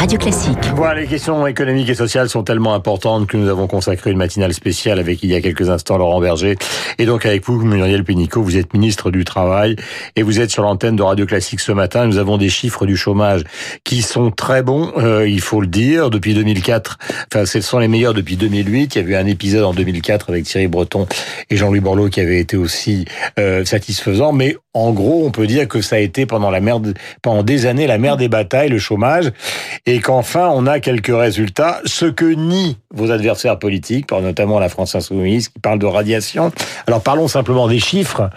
Radio 0.00 0.16
Classique. 0.16 0.56
Voilà, 0.76 1.02
les 1.02 1.06
questions 1.06 1.46
économiques 1.46 1.90
et 1.90 1.94
sociales 1.94 2.30
sont 2.30 2.42
tellement 2.42 2.72
importantes 2.72 3.26
que 3.26 3.36
nous 3.36 3.50
avons 3.50 3.66
consacré 3.66 4.10
une 4.10 4.16
matinale 4.16 4.54
spéciale 4.54 4.98
avec 4.98 5.22
il 5.22 5.28
y 5.28 5.34
a 5.34 5.42
quelques 5.42 5.68
instants 5.68 5.98
Laurent 5.98 6.22
Berger 6.22 6.56
et 6.96 7.04
donc 7.04 7.26
avec 7.26 7.44
vous 7.44 7.60
Muriel 7.60 8.02
Pénicaud, 8.02 8.42
vous 8.42 8.56
êtes 8.56 8.72
ministre 8.72 9.10
du 9.10 9.26
Travail 9.26 9.76
et 10.16 10.22
vous 10.22 10.40
êtes 10.40 10.50
sur 10.50 10.62
l'antenne 10.62 10.96
de 10.96 11.02
Radio 11.02 11.26
Classique 11.26 11.60
ce 11.60 11.72
matin. 11.72 12.06
Nous 12.06 12.16
avons 12.16 12.38
des 12.38 12.48
chiffres 12.48 12.86
du 12.86 12.96
chômage 12.96 13.44
qui 13.84 14.00
sont 14.00 14.30
très 14.30 14.62
bons, 14.62 14.90
euh, 14.96 15.28
il 15.28 15.42
faut 15.42 15.60
le 15.60 15.66
dire, 15.66 16.08
depuis 16.08 16.32
2004. 16.32 16.96
Enfin, 17.30 17.44
ce 17.44 17.60
sont 17.60 17.78
les 17.78 17.88
meilleurs 17.88 18.14
depuis 18.14 18.38
2008. 18.38 18.94
Il 18.94 19.02
y 19.02 19.04
a 19.04 19.08
eu 19.08 19.16
un 19.16 19.26
épisode 19.26 19.64
en 19.64 19.74
2004 19.74 20.30
avec 20.30 20.46
Thierry 20.46 20.68
Breton 20.68 21.06
et 21.50 21.58
Jean-Louis 21.58 21.80
Borloo 21.80 22.08
qui 22.08 22.22
avait 22.22 22.40
été 22.40 22.56
aussi 22.56 23.04
euh, 23.38 23.66
satisfaisant, 23.66 24.32
mais 24.32 24.56
en 24.72 24.92
gros, 24.92 25.26
on 25.26 25.32
peut 25.32 25.48
dire 25.48 25.66
que 25.66 25.80
ça 25.80 25.96
a 25.96 25.98
été 25.98 26.26
pendant 26.26 26.50
la 26.50 26.60
merde, 26.60 26.94
pendant 27.22 27.42
des 27.42 27.66
années 27.66 27.88
la 27.88 27.98
mère 27.98 28.16
des 28.16 28.28
batailles, 28.28 28.68
le 28.68 28.78
chômage 28.78 29.32
et 29.84 30.00
qu'enfin 30.00 30.48
on 30.54 30.66
a 30.66 30.78
quelques 30.78 31.14
résultats, 31.14 31.80
ce 31.86 32.06
que 32.06 32.26
nient 32.26 32.76
vos 32.94 33.10
adversaires 33.10 33.58
politiques, 33.58 34.10
notamment 34.12 34.60
la 34.60 34.68
France 34.68 34.94
Insoumise, 34.94 35.48
qui 35.48 35.58
parle 35.58 35.80
de 35.80 35.86
radiation. 35.86 36.52
Alors 36.86 37.02
parlons 37.02 37.26
simplement 37.26 37.66
des 37.66 37.80
chiffres. 37.80 38.30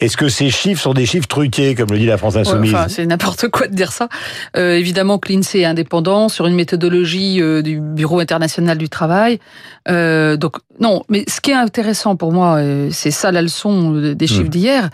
Est-ce 0.00 0.18
que 0.18 0.28
ces 0.28 0.50
chiffres 0.50 0.82
sont 0.82 0.92
des 0.92 1.06
chiffres 1.06 1.26
truqués, 1.26 1.74
comme 1.74 1.90
le 1.90 1.98
dit 1.98 2.06
la 2.06 2.18
France 2.18 2.36
Insoumise 2.36 2.74
enfin, 2.74 2.88
C'est 2.88 3.06
n'importe 3.06 3.48
quoi 3.48 3.66
de 3.66 3.74
dire 3.74 3.92
ça. 3.92 4.08
Euh, 4.56 4.76
évidemment 4.76 5.18
que 5.18 5.32
l'INSEE 5.32 5.60
est 5.60 5.64
indépendant 5.64 6.28
sur 6.28 6.46
une 6.46 6.54
méthodologie 6.54 7.40
euh, 7.40 7.62
du 7.62 7.80
Bureau 7.80 8.20
international 8.20 8.76
du 8.76 8.90
travail. 8.90 9.40
Euh, 9.88 10.36
donc 10.36 10.56
non, 10.80 11.02
mais 11.08 11.24
ce 11.28 11.40
qui 11.40 11.50
est 11.50 11.54
intéressant 11.54 12.14
pour 12.16 12.32
moi, 12.32 12.60
c'est 12.90 13.10
ça 13.10 13.32
la 13.32 13.42
leçon 13.42 13.92
des 13.92 14.26
chiffres 14.26 14.44
mmh. 14.44 14.48
d'hier, 14.48 14.90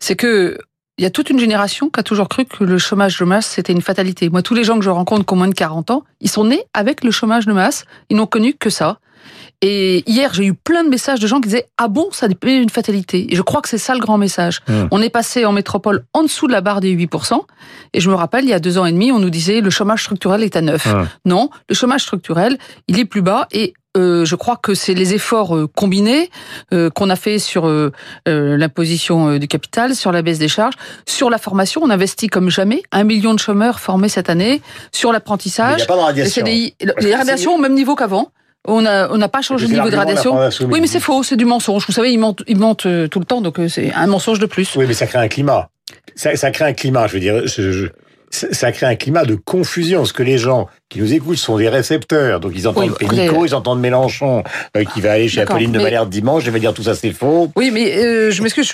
c'est 0.00 0.16
que 0.16 0.58
il 0.96 1.02
y 1.02 1.06
a 1.06 1.10
toute 1.10 1.28
une 1.28 1.40
génération 1.40 1.90
qui 1.90 1.98
a 1.98 2.02
toujours 2.04 2.28
cru 2.28 2.44
que 2.44 2.62
le 2.62 2.78
chômage 2.78 3.18
de 3.18 3.24
masse, 3.24 3.46
c'était 3.46 3.72
une 3.72 3.82
fatalité. 3.82 4.28
Moi, 4.30 4.42
tous 4.42 4.54
les 4.54 4.62
gens 4.62 4.78
que 4.78 4.84
je 4.84 4.90
rencontre 4.90 5.26
qui 5.26 5.34
ont 5.34 5.36
moins 5.36 5.48
de 5.48 5.54
40 5.54 5.90
ans, 5.90 6.04
ils 6.20 6.30
sont 6.30 6.44
nés 6.44 6.62
avec 6.72 7.02
le 7.02 7.10
chômage 7.10 7.46
de 7.46 7.52
masse. 7.52 7.84
Ils 8.10 8.16
n'ont 8.16 8.26
connu 8.26 8.54
que 8.54 8.70
ça. 8.70 9.00
Et 9.60 10.04
hier, 10.06 10.32
j'ai 10.34 10.44
eu 10.44 10.54
plein 10.54 10.84
de 10.84 10.88
messages 10.88 11.20
de 11.20 11.26
gens 11.26 11.40
qui 11.40 11.48
disaient 11.48 11.66
Ah 11.78 11.88
bon, 11.88 12.08
ça 12.12 12.28
n'est 12.28 12.36
une 12.44 12.70
fatalité. 12.70 13.32
Et 13.32 13.36
je 13.36 13.42
crois 13.42 13.60
que 13.60 13.68
c'est 13.68 13.78
ça 13.78 13.94
le 13.94 14.00
grand 14.00 14.18
message. 14.18 14.60
Mmh. 14.68 14.72
On 14.90 15.00
est 15.00 15.10
passé 15.10 15.44
en 15.44 15.52
métropole 15.52 16.04
en 16.12 16.22
dessous 16.22 16.46
de 16.46 16.52
la 16.52 16.60
barre 16.60 16.80
des 16.80 16.94
8%. 16.94 17.40
Et 17.92 18.00
je 18.00 18.10
me 18.10 18.14
rappelle, 18.14 18.44
il 18.44 18.50
y 18.50 18.54
a 18.54 18.60
deux 18.60 18.78
ans 18.78 18.84
et 18.84 18.92
demi, 18.92 19.10
on 19.10 19.18
nous 19.18 19.30
disait 19.30 19.60
le 19.60 19.70
chômage 19.70 20.02
structurel 20.02 20.42
est 20.42 20.54
à 20.54 20.60
9. 20.60 20.86
Mmh. 20.86 21.08
Non, 21.24 21.50
le 21.68 21.74
chômage 21.74 22.02
structurel, 22.02 22.58
il 22.88 22.98
est 22.98 23.04
plus 23.04 23.22
bas. 23.22 23.48
Et 23.52 23.74
euh, 23.96 24.24
je 24.24 24.34
crois 24.34 24.56
que 24.56 24.74
c'est 24.74 24.94
les 24.94 25.14
efforts 25.14 25.54
euh, 25.54 25.68
combinés 25.68 26.30
euh, 26.72 26.90
qu'on 26.90 27.10
a 27.10 27.16
fait 27.16 27.38
sur 27.38 27.70
l'imposition 28.26 29.38
du 29.38 29.48
capital, 29.48 29.94
sur 29.94 30.12
la 30.12 30.22
baisse 30.22 30.38
des 30.38 30.48
charges, 30.48 30.74
sur 31.06 31.30
la 31.30 31.38
formation. 31.38 31.80
On 31.84 31.90
investit 31.90 32.28
comme 32.28 32.50
jamais 32.50 32.82
un 32.92 33.04
million 33.04 33.34
de 33.34 33.38
chômeurs 33.38 33.80
formés 33.80 34.08
cette 34.08 34.30
année, 34.30 34.60
sur 34.92 35.12
l'apprentissage. 35.12 35.86
Les 36.14 36.26
CDI, 36.26 36.74
les 37.00 37.14
radiations 37.14 37.54
au 37.54 37.58
même 37.58 37.74
niveau 37.74 37.94
qu'avant. 37.94 38.28
On 38.66 38.80
n'a 38.80 39.12
on 39.12 39.20
pas 39.28 39.42
changé 39.42 39.66
le 39.66 39.74
niveau 39.74 39.90
de 39.90 39.96
radiation. 39.96 40.38
Oui, 40.70 40.80
mais 40.80 40.86
c'est 40.86 41.00
faux, 41.00 41.22
c'est 41.22 41.36
du 41.36 41.44
mensonge. 41.44 41.86
Vous 41.86 41.92
savez, 41.92 42.12
ils 42.12 42.18
mentent, 42.18 42.42
ils 42.46 42.56
mentent 42.56 42.86
tout 43.10 43.18
le 43.18 43.26
temps, 43.26 43.42
donc 43.42 43.60
c'est 43.68 43.92
un 43.92 44.06
mensonge 44.06 44.38
de 44.38 44.46
plus. 44.46 44.74
Oui, 44.76 44.86
mais 44.88 44.94
ça 44.94 45.06
crée 45.06 45.18
un 45.18 45.28
climat. 45.28 45.68
Ça, 46.14 46.34
ça 46.36 46.50
crée 46.50 46.64
un 46.64 46.72
climat, 46.72 47.06
je 47.06 47.12
veux 47.12 47.20
dire. 47.20 47.46
je, 47.46 47.88
ça 48.34 48.72
crée 48.72 48.86
un 48.86 48.96
climat 48.96 49.24
de 49.24 49.34
confusion, 49.34 50.00
parce 50.00 50.12
que 50.12 50.22
les 50.22 50.38
gens 50.38 50.68
qui 50.88 51.00
nous 51.00 51.12
écoutent 51.12 51.36
sont 51.38 51.56
des 51.56 51.68
récepteurs, 51.68 52.40
donc 52.40 52.52
ils 52.54 52.66
entendent 52.66 52.94
oui, 53.00 53.46
ils 53.46 53.54
entendent 53.54 53.80
Mélenchon 53.80 54.42
euh, 54.76 54.84
qui 54.84 55.00
va 55.00 55.12
aller 55.12 55.28
chez 55.28 55.42
Apolline 55.42 55.72
de 55.72 55.78
Malherbe 55.78 56.08
dimanche, 56.08 56.44
je 56.44 56.50
vais 56.50 56.60
dire 56.60 56.74
tout 56.74 56.82
ça 56.82 56.94
c'est 56.94 57.12
faux. 57.12 57.50
Oui, 57.56 57.70
mais 57.70 57.96
euh, 57.96 58.30
je 58.30 58.42
m'excuse, 58.42 58.72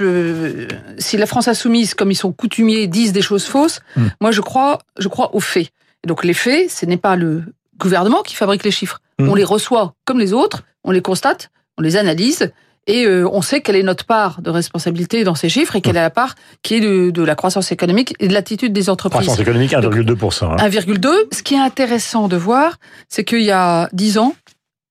si 0.99 1.17
la 1.17 1.27
France 1.27 1.49
insoumise, 1.49 1.95
comme 1.95 2.11
ils 2.11 2.17
sont 2.17 2.33
coutumiers, 2.33 2.87
disent 2.87 3.13
des 3.13 3.23
choses 3.23 3.45
fausses, 3.45 3.81
hmm. 3.97 4.07
moi 4.21 4.31
je 4.31 4.41
crois, 4.41 4.79
je 4.99 5.09
crois 5.09 5.35
aux 5.35 5.41
faits. 5.41 5.69
donc 6.07 6.25
les 6.25 6.35
faits, 6.35 6.71
ce 6.71 6.87
n'est 6.87 6.97
pas 6.97 7.17
le 7.17 7.43
gouvernement 7.79 8.23
qui 8.23 8.35
fabrique 8.35 8.65
les 8.65 8.71
chiffres. 8.71 9.01
Hmm. 9.19 9.29
On 9.29 9.35
les 9.35 9.45
reçoit 9.45 9.95
comme 10.05 10.19
les 10.19 10.33
autres, 10.33 10.63
on 10.85 10.91
les 10.91 11.03
constate, 11.03 11.51
on 11.79 11.83
les 11.83 11.97
analyse, 11.97 12.51
et 12.91 13.07
euh, 13.07 13.29
on 13.31 13.41
sait 13.41 13.61
quelle 13.61 13.77
est 13.77 13.85
notre 13.85 14.05
part 14.05 14.43
de 14.43 14.51
responsabilité 14.51 15.23
dans 15.23 15.37
ces 15.37 15.49
chiffres 15.49 15.77
et 15.77 15.81
quelle 15.81 15.97
est 15.97 16.03
la 16.03 16.11
part 16.11 16.35
qui 16.63 16.75
est 16.75 16.81
de, 16.81 17.23
la 17.23 17.35
croissance 17.37 17.71
économique 17.71 18.15
et 18.19 18.27
de 18.27 18.35
l'attitude 18.35 18.73
des 18.73 18.91
entreprises. 18.91 19.27
Croissance 19.27 19.41
économique 19.41 19.73
1,2%. 19.73 20.57
1,2. 20.59 21.07
Hein. 21.07 21.17
Ce 21.33 21.43
qui 21.43 21.55
est 21.55 21.61
intéressant 21.61 22.27
de 22.27 22.37
voir, 22.37 22.79
c'est 23.09 23.25
qu'il 23.25 23.43
y 23.43 23.53
a 23.53 23.89
10 23.93 24.19
ans, 24.19 24.35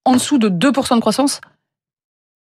en 0.06 0.14
dessous 0.14 0.38
de 0.38 0.50
2% 0.50 0.96
de 0.96 1.02
croissance, 1.02 1.42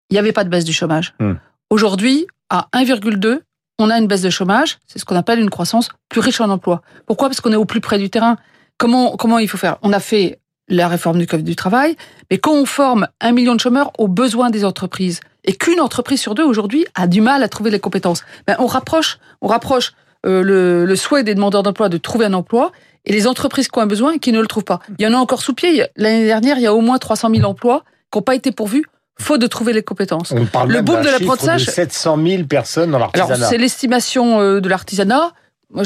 il 0.10 0.14
n'y 0.14 0.20
avait 0.20 0.32
pas 0.32 0.44
de 0.44 0.50
baisse 0.50 0.66
du 0.66 0.74
chômage. 0.74 1.16
Hmm. 1.20 1.34
Aujourd'hui, 1.72 2.28
à 2.50 2.68
1,2, 2.74 3.40
on 3.80 3.90
a 3.90 3.98
une 3.98 4.08
baisse 4.08 4.22
de 4.22 4.30
chômage. 4.30 4.78
C'est 4.86 5.00
ce 5.00 5.06
qu'on 5.06 5.16
appelle 5.16 5.40
une 5.40 5.50
croissance 5.50 5.90
plus 6.10 6.22
riche 6.22 6.40
en 6.40 6.50
emploi. 6.50 6.82
Pourquoi? 7.08 7.30
Parce 7.30 7.42
qu'on 7.42 7.52
est 7.52 7.58
au 7.58 7.66
plus 7.66 7.82
près 7.82 7.98
du 7.98 8.10
terrain. 8.10 8.38
Comment, 8.78 9.18
comment 9.18 9.40
il 9.40 9.48
faut 9.48 9.58
faire? 9.58 9.78
On 9.82 9.92
a 9.92 10.00
fait 10.00 10.40
la 10.68 10.88
réforme 10.88 11.20
du 11.20 11.28
Code 11.28 11.44
du 11.44 11.56
travail, 11.56 11.96
mais 12.30 12.38
quand 12.38 12.54
on 12.54 12.66
forme 12.66 13.08
un 13.22 13.32
million 13.32 13.56
de 13.56 13.60
chômeurs 13.60 13.92
aux 13.98 14.08
besoins 14.08 14.50
des 14.50 14.66
entreprises, 14.66 15.22
et 15.46 15.54
qu'une 15.54 15.80
entreprise 15.80 16.20
sur 16.20 16.36
deux 16.36 16.44
aujourd'hui 16.44 16.86
a 16.94 17.08
du 17.08 17.22
mal 17.22 17.42
à 17.42 17.48
trouver 17.48 17.72
les 17.72 17.80
compétences, 17.80 18.24
ben 18.46 18.56
on 18.60 18.68
rapproche, 18.68 19.18
on 19.42 19.48
rapproche 19.48 19.94
euh, 20.26 20.44
le, 20.44 20.86
le, 20.86 20.96
souhait 20.96 21.24
des 21.24 21.36
demandeurs 21.36 21.64
d'emploi 21.64 21.88
de 21.90 21.98
trouver 21.98 22.26
un 22.26 22.34
emploi 22.34 22.72
et 23.06 23.14
les 23.14 23.28
entreprises 23.28 23.70
qui 23.70 23.80
ont 23.80 23.82
un 23.82 23.88
besoin 23.88 24.14
et 24.14 24.20
qui 24.20 24.34
ne 24.34 24.42
le 24.42 24.48
trouvent 24.48 24.66
pas. 24.66 24.80
Il 25.00 25.04
y 25.04 25.08
en 25.08 25.14
a 25.14 25.18
encore 25.18 25.42
sous 25.42 25.54
pied. 25.54 25.86
L'année 25.96 26.26
dernière, 26.26 26.58
il 26.58 26.64
y 26.64 26.68
a 26.68 26.74
au 26.74 26.82
moins 26.82 26.98
300 26.98 27.30
000 27.34 27.50
emplois 27.50 27.84
qui 28.12 28.18
n'ont 28.18 28.24
pas 28.24 28.36
été 28.36 28.52
pourvus 28.52 28.84
faute 29.20 29.42
de 29.42 29.48
trouver 29.48 29.74
les 29.74 29.84
compétences. 29.84 30.32
On 30.32 30.46
parle 30.46 30.72
le 30.72 30.82
boom 30.82 31.02
de 31.02 31.10
l'apprentissage. 31.10 31.66
700 31.66 32.18
000 32.24 32.44
personnes 32.44 32.92
dans 32.92 33.00
l'artisanat. 33.00 33.34
Alors 33.34 33.50
c'est 33.50 33.58
l'estimation 33.58 34.40
euh, 34.40 34.62
de 34.62 34.70
l'artisanat. 34.70 35.32
Moi, 35.72 35.84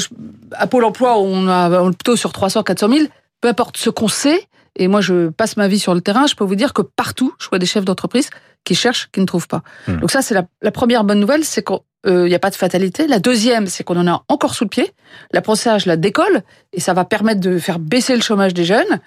à 0.52 0.66
Pôle 0.66 0.84
Emploi, 0.84 1.18
on 1.18 1.48
a 1.48 1.90
plutôt 1.92 2.16
sur 2.16 2.32
300, 2.32 2.62
400 2.62 2.88
000. 2.88 3.06
Peu 3.40 3.48
importe 3.48 3.76
ce 3.76 3.90
qu'on 3.90 4.08
sait, 4.08 4.46
et 4.76 4.88
moi 4.88 5.00
je 5.00 5.28
passe 5.28 5.56
ma 5.56 5.68
vie 5.68 5.78
sur 5.78 5.94
le 5.94 6.00
terrain, 6.00 6.26
je 6.26 6.34
peux 6.34 6.44
vous 6.44 6.54
dire 6.54 6.72
que 6.72 6.82
partout, 6.82 7.34
je 7.38 7.48
vois 7.48 7.58
des 7.58 7.66
chefs 7.66 7.84
d'entreprise 7.84 8.30
qui 8.64 8.74
cherchent, 8.74 9.08
qui 9.12 9.20
ne 9.20 9.26
trouvent 9.26 9.48
pas. 9.48 9.62
Hmm. 9.88 9.98
Donc 9.98 10.10
ça, 10.10 10.22
c'est 10.22 10.34
la, 10.34 10.44
la, 10.62 10.70
première 10.70 11.04
bonne 11.04 11.18
nouvelle, 11.18 11.44
c'est 11.44 11.66
qu'il 11.66 12.24
n'y 12.24 12.34
a 12.34 12.38
pas 12.38 12.50
de 12.50 12.54
fatalité. 12.54 13.06
La 13.06 13.18
deuxième, 13.18 13.66
c'est 13.66 13.82
qu'on 13.82 13.96
en 13.96 14.06
a 14.06 14.22
encore 14.28 14.54
sous 14.54 14.64
le 14.64 14.68
pied. 14.68 14.92
L'apprentissage 15.32 15.86
la 15.86 15.96
décolle 15.96 16.42
et 16.72 16.80
ça 16.80 16.94
va 16.94 17.04
permettre 17.04 17.40
de 17.40 17.58
faire 17.58 17.78
baisser 17.78 18.14
le 18.14 18.22
chômage 18.22 18.54
des 18.54 18.64
jeunes. 18.64 19.00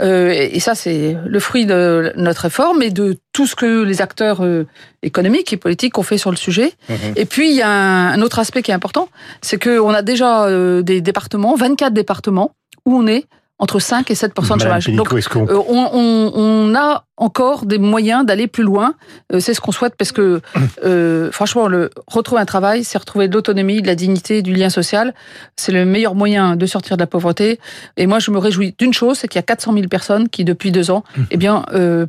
Euh, 0.00 0.30
et, 0.30 0.60
ça, 0.60 0.74
c'est 0.74 1.16
le 1.24 1.40
fruit 1.40 1.66
de 1.66 2.12
notre 2.16 2.42
réforme 2.42 2.82
et 2.82 2.90
de 2.90 3.18
tout 3.32 3.46
ce 3.46 3.54
que 3.54 3.82
les 3.82 4.00
acteurs 4.00 4.42
euh, 4.42 4.66
économiques 5.02 5.52
et 5.52 5.56
politiques 5.56 5.98
ont 5.98 6.02
fait 6.02 6.18
sur 6.18 6.30
le 6.30 6.36
sujet. 6.36 6.72
Hmm. 6.88 6.94
Et 7.16 7.26
puis, 7.26 7.50
il 7.50 7.56
y 7.56 7.62
a 7.62 7.68
un, 7.68 8.22
autre 8.22 8.38
aspect 8.38 8.62
qui 8.62 8.70
est 8.70 8.74
important, 8.74 9.08
c'est 9.42 9.62
qu'on 9.62 9.90
a 9.90 10.02
déjà 10.02 10.46
euh, 10.46 10.82
des 10.82 11.00
départements, 11.00 11.54
24 11.54 11.92
départements, 11.92 12.54
où 12.86 12.96
on 12.96 13.06
est 13.06 13.26
entre 13.58 13.78
5 13.78 14.10
et 14.10 14.14
7 14.14 14.32
de 14.36 14.44
chômage. 14.44 14.88
Donc, 14.88 15.12
euh, 15.12 15.62
on, 15.68 16.74
a 16.74 17.04
encore 17.16 17.64
des 17.64 17.78
moyens 17.78 18.26
d'aller 18.26 18.48
plus 18.48 18.64
loin. 18.64 18.94
Euh, 19.32 19.38
c'est 19.38 19.54
ce 19.54 19.60
qu'on 19.60 19.70
souhaite 19.70 19.94
parce 19.96 20.10
que, 20.10 20.40
euh, 20.84 21.30
franchement, 21.30 21.68
le 21.68 21.90
retrouver 22.08 22.40
un 22.40 22.44
travail, 22.44 22.82
c'est 22.82 22.98
retrouver 22.98 23.28
de 23.28 23.34
l'autonomie, 23.34 23.80
de 23.80 23.86
la 23.86 23.94
dignité, 23.94 24.42
du 24.42 24.52
lien 24.52 24.68
social. 24.68 25.14
C'est 25.56 25.70
le 25.70 25.84
meilleur 25.84 26.14
moyen 26.14 26.56
de 26.56 26.66
sortir 26.66 26.96
de 26.96 27.02
la 27.02 27.06
pauvreté. 27.06 27.60
Et 27.96 28.06
moi, 28.06 28.18
je 28.18 28.32
me 28.32 28.38
réjouis 28.38 28.74
d'une 28.78 28.92
chose, 28.92 29.18
c'est 29.18 29.28
qu'il 29.28 29.38
y 29.38 29.40
a 29.40 29.44
400 29.44 29.74
000 29.74 29.86
personnes 29.86 30.28
qui, 30.28 30.44
depuis 30.44 30.72
deux 30.72 30.90
ans, 30.90 31.04
eh 31.30 31.36
bien, 31.36 31.64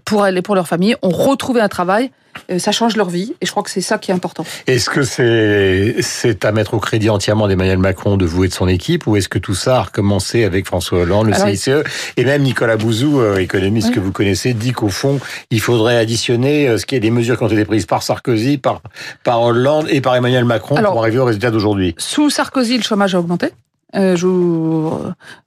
pour 0.06 0.24
aller 0.24 0.42
pour 0.42 0.56
leur 0.56 0.68
famille, 0.68 0.96
ont 1.04 1.10
retrouvé 1.10 1.62
un 1.62 1.70
travail 1.70 2.10
ça 2.57 2.71
change 2.71 2.95
leur 2.95 3.09
vie 3.09 3.33
et 3.41 3.45
je 3.45 3.51
crois 3.51 3.63
que 3.63 3.69
c'est 3.69 3.81
ça 3.81 3.97
qui 3.97 4.11
est 4.11 4.13
important. 4.13 4.45
Est-ce 4.67 4.89
que 4.89 5.03
c'est 5.03 6.45
à 6.45 6.51
mettre 6.51 6.73
au 6.73 6.79
crédit 6.79 7.09
entièrement 7.09 7.47
d'Emmanuel 7.47 7.77
Macron 7.77 8.17
de 8.17 8.25
vous 8.25 8.44
et 8.44 8.47
de 8.47 8.53
son 8.53 8.67
équipe 8.67 9.07
ou 9.07 9.16
est-ce 9.16 9.29
que 9.29 9.39
tout 9.39 9.55
ça 9.55 9.77
a 9.77 9.81
recommencé 9.83 10.44
avec 10.44 10.66
François 10.66 10.99
Hollande, 10.99 11.27
le 11.27 11.33
CICE 11.33 11.69
et 12.17 12.25
même 12.25 12.44
Nicolas 12.44 12.77
Bouzou, 12.77 13.19
euh, 13.19 13.38
économiste 13.38 13.91
que 13.91 13.99
vous 13.99 14.11
connaissez, 14.11 14.53
dit 14.53 14.71
qu'au 14.71 14.89
fond 14.89 15.19
il 15.51 15.59
faudrait 15.59 15.97
additionner 15.97 16.67
euh, 16.67 16.77
ce 16.77 16.85
qui 16.85 16.95
est 16.95 16.99
des 16.99 17.11
mesures 17.11 17.38
qui 17.38 17.44
ont 17.44 17.47
été 17.47 17.66
prises 17.66 17.85
par 17.85 18.03
Sarkozy, 18.03 18.57
par 18.57 18.81
par 19.24 19.41
Hollande 19.41 19.88
et 19.89 20.01
par 20.01 20.15
Emmanuel 20.15 20.45
Macron 20.45 20.75
pour 20.75 21.00
arriver 21.00 21.19
au 21.19 21.25
résultat 21.25 21.51
d'aujourd'hui. 21.51 21.95
Sous 21.97 22.29
Sarkozy, 22.29 22.77
le 22.77 22.83
chômage 22.83 23.15
a 23.15 23.19
augmenté. 23.19 23.51
je 23.94 24.25
vous 24.25 24.91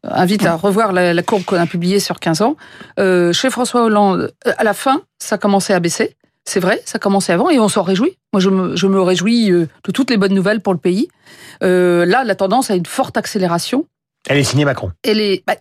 invite 0.04 0.46
à 0.46 0.54
revoir 0.54 0.92
la, 0.92 1.22
courbe 1.22 1.44
qu'on 1.44 1.56
a 1.56 1.66
publiée 1.66 2.00
sur 2.00 2.20
15 2.20 2.42
ans. 2.42 2.56
chez 2.98 3.50
François 3.50 3.84
Hollande, 3.84 4.32
à 4.56 4.64
la 4.64 4.74
fin, 4.74 5.02
ça 5.18 5.38
commençait 5.38 5.74
à 5.74 5.80
baisser. 5.80 6.16
C'est 6.48 6.60
vrai, 6.60 6.80
ça 6.84 7.00
commençait 7.00 7.32
avant 7.32 7.50
et 7.50 7.58
on 7.58 7.68
s'en 7.68 7.82
réjouit. 7.82 8.16
Moi, 8.32 8.40
je 8.40 8.50
me, 8.50 8.76
je 8.76 8.86
me, 8.86 9.00
réjouis 9.00 9.50
euh, 9.50 9.68
de 9.84 9.92
toutes 9.92 10.10
les 10.10 10.16
bonnes 10.16 10.32
nouvelles 10.34 10.60
pour 10.60 10.72
le 10.72 10.78
pays. 10.78 11.08
Euh, 11.64 12.06
là, 12.06 12.22
la 12.22 12.36
tendance 12.36 12.70
a 12.70 12.76
une 12.76 12.86
forte 12.86 13.16
accélération. 13.16 13.86
Elle 14.28 14.38
est 14.38 14.44
signée 14.44 14.64
Macron. 14.64 14.92
Elle 15.02 15.20
est. 15.20 15.42
Bah, 15.44 15.54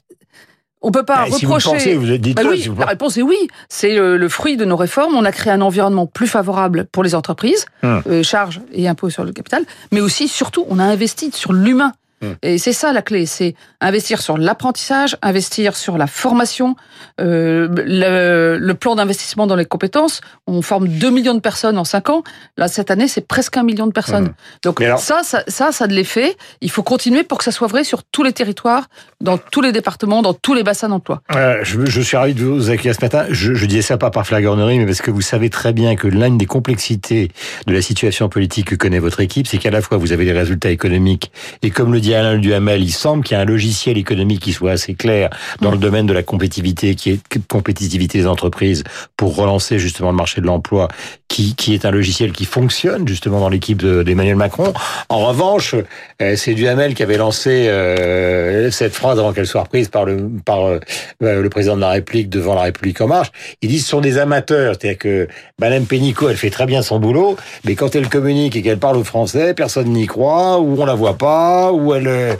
on 0.81 0.91
peut 0.91 1.03
pas 1.03 1.23
reprocher. 1.23 1.31
Bah 1.31 1.59
si 1.59 1.95
vous 1.95 2.01
pensez, 2.01 2.19
dites 2.19 2.39
oui, 2.47 2.69
La 2.77 2.85
réponse 2.85 3.17
est 3.17 3.23
oui. 3.23 3.47
C'est 3.67 3.95
le, 3.95 4.29
fruit 4.29 4.57
de 4.57 4.65
nos 4.65 4.75
réformes. 4.77 5.15
On 5.15 5.25
a 5.25 5.31
créé 5.31 5.51
un 5.51 5.61
environnement 5.61 6.05
plus 6.05 6.27
favorable 6.27 6.85
pour 6.91 7.03
les 7.03 7.15
entreprises, 7.15 7.65
hum. 7.81 8.03
euh, 8.07 8.21
charges 8.21 8.61
et 8.71 8.87
impôts 8.87 9.09
sur 9.09 9.23
le 9.23 9.31
capital, 9.31 9.63
mais 9.91 10.01
aussi, 10.01 10.27
surtout, 10.27 10.67
on 10.69 10.77
a 10.77 10.83
investi 10.83 11.31
sur 11.33 11.53
l'humain. 11.53 11.93
Mmh. 12.25 12.33
Et 12.41 12.57
c'est 12.57 12.73
ça 12.73 12.93
la 12.93 13.01
clé, 13.01 13.25
c'est 13.25 13.55
investir 13.81 14.21
sur 14.21 14.37
l'apprentissage, 14.37 15.17
investir 15.21 15.75
sur 15.75 15.97
la 15.97 16.07
formation, 16.07 16.75
euh, 17.21 17.67
le, 17.69 18.57
le, 18.57 18.73
plan 18.73 18.95
d'investissement 18.95 19.47
dans 19.47 19.55
les 19.55 19.65
compétences. 19.65 20.21
On 20.47 20.61
forme 20.61 20.87
2 20.87 21.09
millions 21.09 21.33
de 21.33 21.39
personnes 21.39 21.77
en 21.77 21.85
5 21.85 22.09
ans. 22.09 22.23
Là, 22.57 22.67
cette 22.67 22.91
année, 22.91 23.07
c'est 23.07 23.25
presque 23.25 23.55
un 23.57 23.63
million 23.63 23.87
de 23.87 23.91
personnes. 23.91 24.25
Mmh. 24.25 24.33
Donc 24.63 24.83
ça, 24.97 25.21
ça, 25.23 25.43
ça, 25.47 25.71
ça 25.71 25.87
de 25.87 25.93
l'effet. 25.93 26.35
Il 26.61 26.71
faut 26.71 26.83
continuer 26.83 27.23
pour 27.23 27.37
que 27.37 27.43
ça 27.43 27.51
soit 27.51 27.67
vrai 27.67 27.83
sur 27.83 28.03
tous 28.03 28.23
les 28.23 28.33
territoires, 28.33 28.87
dans 29.21 29.37
tous 29.37 29.61
les 29.61 29.71
départements, 29.71 30.21
dans 30.21 30.33
tous 30.33 30.53
les 30.53 30.63
bassins 30.63 30.89
d'emploi. 30.89 31.21
Euh, 31.35 31.59
je, 31.63 31.85
je, 31.85 32.01
suis 32.01 32.17
ravi 32.17 32.33
de 32.33 32.43
vous 32.43 32.69
accueillir 32.69 32.95
ce 32.95 33.01
matin. 33.01 33.25
Je, 33.29 33.53
je 33.53 33.65
disais 33.65 33.81
ça 33.81 33.97
pas 33.97 34.11
par 34.11 34.27
flagornerie, 34.27 34.79
mais 34.79 34.85
parce 34.85 35.01
que 35.01 35.11
vous 35.11 35.21
savez 35.21 35.49
très 35.49 35.73
bien 35.73 35.95
que 35.95 36.07
l'une 36.07 36.37
des 36.37 36.45
complexités 36.45 37.31
de 37.67 37.73
la 37.73 37.81
situation 37.81 38.29
politique 38.29 38.69
que 38.69 38.75
connaît 38.75 38.99
votre 38.99 39.19
équipe, 39.19 39.47
c'est 39.47 39.57
qu'à 39.57 39.71
la 39.71 39.81
fois 39.81 39.97
vous 39.97 40.11
avez 40.11 40.25
des 40.25 40.31
résultats 40.31 40.69
économiques 40.69 41.31
et 41.61 41.69
comme 41.69 41.93
le 41.93 41.99
dit 41.99 42.14
Alain 42.15 42.37
Duhamel, 42.37 42.81
il 42.81 42.91
semble 42.91 43.23
qu'il 43.23 43.35
y 43.35 43.37
a 43.37 43.41
un 43.41 43.45
logiciel 43.45 43.97
économique 43.97 44.41
qui 44.41 44.53
soit 44.53 44.71
assez 44.71 44.93
clair 44.93 45.29
dans 45.61 45.71
le 45.71 45.77
domaine 45.77 46.05
de 46.05 46.13
la 46.13 46.23
compétitivité, 46.23 46.95
qui 46.95 47.11
est 47.11 47.47
compétitivité 47.47 48.19
des 48.19 48.27
entreprises 48.27 48.83
pour 49.17 49.35
relancer 49.35 49.79
justement 49.79 50.11
le 50.11 50.17
marché 50.17 50.41
de 50.41 50.45
l'emploi, 50.45 50.87
qui, 51.27 51.55
qui 51.55 51.73
est 51.73 51.85
un 51.85 51.91
logiciel 51.91 52.31
qui 52.31 52.45
fonctionne 52.45 53.07
justement 53.07 53.39
dans 53.39 53.49
l'équipe 53.49 53.83
d'Emmanuel 53.83 54.35
Macron. 54.35 54.73
En 55.09 55.25
revanche, 55.25 55.75
euh, 56.21 56.35
c'est 56.35 56.53
Duhamel 56.53 56.93
qui 56.93 57.03
avait 57.03 57.17
lancé 57.17 57.67
euh, 57.67 58.71
cette 58.71 58.93
phrase 58.93 59.19
avant 59.19 59.33
qu'elle 59.33 59.47
soit 59.47 59.63
reprise 59.63 59.89
par 59.89 60.05
le 60.05 60.29
par 60.45 60.65
euh, 60.65 60.79
le 61.19 61.49
président 61.49 61.75
de 61.75 61.81
la 61.81 61.89
République 61.89 62.29
devant 62.29 62.55
la 62.55 62.61
République 62.61 63.01
en 63.01 63.07
marche. 63.07 63.31
Il 63.61 63.69
dit 63.69 63.79
ce 63.79 63.89
sont 63.89 64.01
des 64.01 64.17
amateurs, 64.17 64.75
c'est-à-dire 64.79 64.97
que 64.97 65.27
Madame 65.59 65.85
Pénicaud, 65.85 66.29
elle 66.29 66.37
fait 66.37 66.49
très 66.49 66.65
bien 66.65 66.81
son 66.81 66.99
boulot, 66.99 67.35
mais 67.63 67.75
quand 67.75 67.95
elle 67.95 68.07
communique 68.07 68.55
et 68.55 68.61
qu'elle 68.61 68.79
parle 68.79 68.97
au 68.97 69.03
français, 69.03 69.53
personne 69.53 69.89
n'y 69.89 70.05
croit, 70.05 70.59
ou 70.59 70.81
on 70.81 70.85
la 70.85 70.95
voit 70.95 71.17
pas, 71.17 71.71
ou 71.71 71.93
elle 71.95 72.37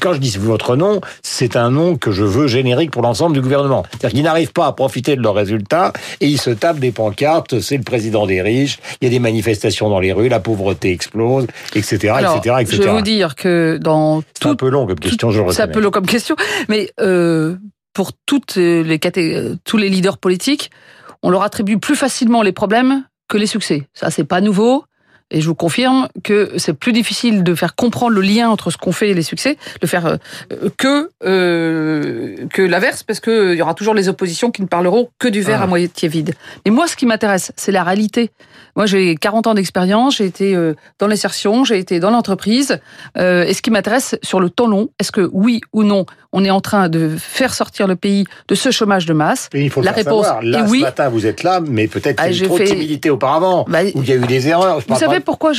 quand 0.00 0.14
je 0.14 0.18
dis 0.18 0.36
votre 0.38 0.76
nom, 0.76 1.00
c'est 1.22 1.56
un 1.56 1.70
nom 1.70 1.96
que 1.96 2.10
je 2.10 2.24
veux 2.24 2.46
générique 2.46 2.90
pour 2.90 3.02
l'ensemble 3.02 3.34
du 3.34 3.40
gouvernement. 3.40 3.84
C'est-à-dire 3.90 4.10
qu'ils 4.10 4.22
n'arrivent 4.22 4.52
pas 4.52 4.66
à 4.66 4.72
profiter 4.72 5.16
de 5.16 5.22
leurs 5.22 5.34
résultats 5.34 5.92
et 6.20 6.28
ils 6.28 6.40
se 6.40 6.50
tapent 6.50 6.78
des 6.78 6.92
pancartes, 6.92 7.60
c'est 7.60 7.76
le 7.76 7.82
président 7.82 8.26
des 8.26 8.40
riches, 8.40 8.78
il 9.00 9.04
y 9.04 9.06
a 9.08 9.10
des 9.10 9.18
manifestations 9.18 9.88
dans 9.88 10.00
les 10.00 10.12
rues, 10.12 10.28
la 10.28 10.40
pauvreté 10.40 10.92
explose, 10.92 11.46
etc., 11.74 12.08
Alors, 12.16 12.36
etc., 12.36 12.56
etc. 12.60 12.76
Je 12.76 12.82
vais 12.82 12.92
vous 12.92 13.02
dire 13.02 13.34
que 13.34 13.78
dans... 13.80 14.22
C'est 14.34 14.46
un 14.46 14.54
peu 14.54 14.70
long 14.70 14.86
comme 14.86 14.98
question, 14.98 15.30
je 15.30 15.42
le 15.42 15.52
C'est 15.52 15.62
un 15.62 15.68
peu 15.68 15.80
long 15.80 15.90
comme 15.90 16.06
question, 16.06 16.36
mais 16.68 16.90
euh, 17.00 17.56
pour 17.92 18.12
toutes 18.14 18.56
les 18.56 18.98
tous 19.64 19.76
les 19.76 19.88
leaders 19.88 20.18
politiques, 20.18 20.70
on 21.22 21.30
leur 21.30 21.42
attribue 21.42 21.78
plus 21.78 21.96
facilement 21.96 22.42
les 22.42 22.52
problèmes 22.52 23.04
que 23.28 23.36
les 23.36 23.46
succès. 23.46 23.88
Ça, 23.94 24.10
c'est 24.10 24.24
pas 24.24 24.40
nouveau. 24.40 24.84
Et 25.30 25.40
je 25.40 25.48
vous 25.48 25.54
confirme 25.54 26.08
que 26.22 26.52
c'est 26.56 26.72
plus 26.72 26.92
difficile 26.92 27.42
de 27.42 27.54
faire 27.54 27.74
comprendre 27.74 28.12
le 28.12 28.20
lien 28.20 28.48
entre 28.48 28.70
ce 28.70 28.76
qu'on 28.76 28.92
fait 28.92 29.10
et 29.10 29.14
les 29.14 29.22
succès, 29.22 29.56
de 29.80 29.86
faire 29.86 30.06
euh, 30.06 30.16
que 30.78 31.10
euh, 31.24 32.46
que 32.48 32.62
l'inverse, 32.62 33.02
parce 33.02 33.18
que 33.18 33.52
il 33.52 33.58
y 33.58 33.62
aura 33.62 33.74
toujours 33.74 33.94
les 33.94 34.08
oppositions 34.08 34.50
qui 34.50 34.62
ne 34.62 34.68
parleront 34.68 35.10
que 35.18 35.28
du 35.28 35.42
verre 35.42 35.60
à 35.62 35.64
ah. 35.64 35.66
moitié 35.66 36.08
vide. 36.08 36.34
Mais 36.64 36.70
moi, 36.70 36.86
ce 36.86 36.96
qui 36.96 37.06
m'intéresse, 37.06 37.52
c'est 37.56 37.72
la 37.72 37.82
réalité. 37.82 38.30
Moi, 38.76 38.84
j'ai 38.84 39.16
40 39.16 39.46
ans 39.46 39.54
d'expérience, 39.54 40.16
j'ai 40.18 40.26
été 40.26 40.54
euh, 40.54 40.74
dans 40.98 41.06
l'insertion, 41.06 41.64
j'ai 41.64 41.78
été 41.78 41.98
dans 41.98 42.10
l'entreprise. 42.10 42.78
Euh, 43.16 43.44
et 43.44 43.54
ce 43.54 43.62
qui 43.62 43.70
m'intéresse 43.70 44.16
sur 44.22 44.38
le 44.38 44.50
temps 44.50 44.66
long, 44.66 44.90
est-ce 45.00 45.10
que 45.10 45.28
oui 45.32 45.62
ou 45.72 45.82
non, 45.82 46.04
on 46.36 46.44
est 46.44 46.50
en 46.50 46.60
train 46.60 46.90
de 46.90 47.16
faire 47.16 47.54
sortir 47.54 47.86
le 47.86 47.96
pays 47.96 48.26
de 48.48 48.54
ce 48.54 48.70
chômage 48.70 49.06
de 49.06 49.14
masse 49.14 49.48
il 49.54 49.70
faut 49.70 49.80
La 49.80 49.92
réponse 49.92 50.26
Là, 50.42 50.60
est 50.60 50.68
oui. 50.68 50.80
Ce 50.80 50.84
matin, 50.84 51.08
vous 51.08 51.24
êtes 51.24 51.42
là, 51.42 51.60
mais 51.66 51.88
peut-être 51.88 52.22
qu'il 52.22 52.36
y 52.36 52.40
a 52.40 52.44
eu 52.44 52.46
trop 52.46 52.58
de 52.58 52.64
timidité 52.64 53.08
auparavant, 53.08 53.64
bah, 53.68 53.84
ou 53.94 54.02
il 54.02 54.08
y 54.08 54.12
a 54.12 54.16
eu 54.16 54.26
des 54.26 54.46
erreurs. 54.48 54.80
vous 54.86 54.96
savez 54.96 55.20
pourquoi 55.20 55.52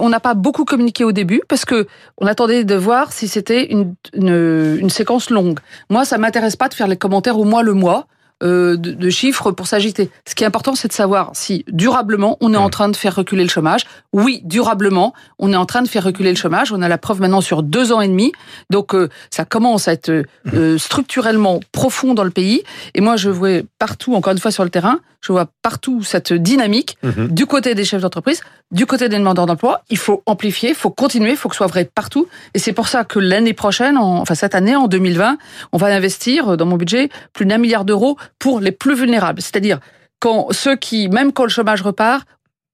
on 0.00 0.08
n'a 0.08 0.20
pas 0.20 0.34
beaucoup 0.34 0.64
communiqué 0.64 1.04
au 1.04 1.12
début? 1.12 1.40
Parce 1.48 1.64
que 1.64 1.86
on 2.18 2.26
attendait 2.26 2.64
de 2.64 2.74
voir 2.74 3.12
si 3.12 3.28
c'était 3.28 3.70
une, 3.72 3.94
une, 4.12 4.76
une 4.80 4.90
séquence 4.90 5.30
longue. 5.30 5.60
Moi, 5.88 6.04
ça 6.04 6.18
m'intéresse 6.18 6.56
pas 6.56 6.68
de 6.68 6.74
faire 6.74 6.88
les 6.88 6.96
commentaires 6.96 7.38
au 7.38 7.44
mois 7.44 7.62
le 7.62 7.74
mois. 7.74 8.06
Euh, 8.42 8.76
de, 8.76 9.10
chiffres 9.10 9.52
pour 9.52 9.68
s'agiter. 9.68 10.10
Ce 10.26 10.34
qui 10.34 10.42
est 10.42 10.46
important, 10.46 10.74
c'est 10.74 10.88
de 10.88 10.92
savoir 10.92 11.30
si 11.34 11.64
durablement 11.68 12.36
on 12.40 12.52
est 12.52 12.58
en 12.58 12.68
train 12.68 12.88
de 12.88 12.96
faire 12.96 13.14
reculer 13.14 13.44
le 13.44 13.48
chômage. 13.48 13.82
Oui, 14.12 14.42
durablement, 14.44 15.14
on 15.38 15.52
est 15.52 15.56
en 15.56 15.66
train 15.66 15.82
de 15.82 15.88
faire 15.88 16.02
reculer 16.02 16.30
le 16.30 16.36
chômage. 16.36 16.72
On 16.72 16.82
a 16.82 16.88
la 16.88 16.98
preuve 16.98 17.20
maintenant 17.20 17.40
sur 17.40 17.62
deux 17.62 17.92
ans 17.92 18.00
et 18.00 18.08
demi. 18.08 18.32
Donc 18.70 18.92
euh, 18.94 19.08
ça 19.30 19.44
commence 19.44 19.86
à 19.86 19.92
être 19.92 20.24
euh, 20.52 20.78
structurellement 20.78 21.60
profond 21.70 22.12
dans 22.12 22.24
le 22.24 22.30
pays. 22.30 22.64
Et 22.94 23.00
moi, 23.00 23.16
je 23.16 23.30
vois 23.30 23.62
partout, 23.78 24.14
encore 24.16 24.32
une 24.32 24.40
fois 24.40 24.50
sur 24.50 24.64
le 24.64 24.70
terrain, 24.70 24.98
je 25.24 25.32
vois 25.32 25.46
partout 25.62 26.02
cette 26.02 26.34
dynamique 26.34 26.98
mhm. 27.02 27.28
du 27.28 27.46
côté 27.46 27.74
des 27.74 27.84
chefs 27.86 28.02
d'entreprise, 28.02 28.42
du 28.72 28.84
côté 28.84 29.08
des 29.08 29.16
demandeurs 29.16 29.46
d'emploi. 29.46 29.80
Il 29.88 29.96
faut 29.96 30.22
amplifier, 30.26 30.70
il 30.70 30.74
faut 30.74 30.90
continuer, 30.90 31.30
il 31.30 31.36
faut 31.36 31.48
que 31.48 31.54
ce 31.54 31.58
soit 31.58 31.66
vrai 31.66 31.86
partout. 31.86 32.26
Et 32.52 32.58
c'est 32.58 32.74
pour 32.74 32.88
ça 32.88 33.04
que 33.04 33.18
l'année 33.18 33.54
prochaine, 33.54 33.96
enfin 33.96 34.34
cette 34.34 34.54
année, 34.54 34.76
en 34.76 34.86
2020, 34.86 35.38
on 35.72 35.78
va 35.78 35.86
investir 35.86 36.58
dans 36.58 36.66
mon 36.66 36.76
budget 36.76 37.08
plus 37.32 37.46
d'un 37.46 37.56
milliard 37.56 37.86
d'euros 37.86 38.18
pour 38.38 38.60
les 38.60 38.72
plus 38.72 38.94
vulnérables. 38.94 39.40
C'est-à-dire 39.40 39.80
quand 40.20 40.52
ceux 40.52 40.76
qui, 40.76 41.08
même 41.08 41.32
quand 41.32 41.44
le 41.44 41.50
chômage 41.50 41.82
repart, 41.82 42.26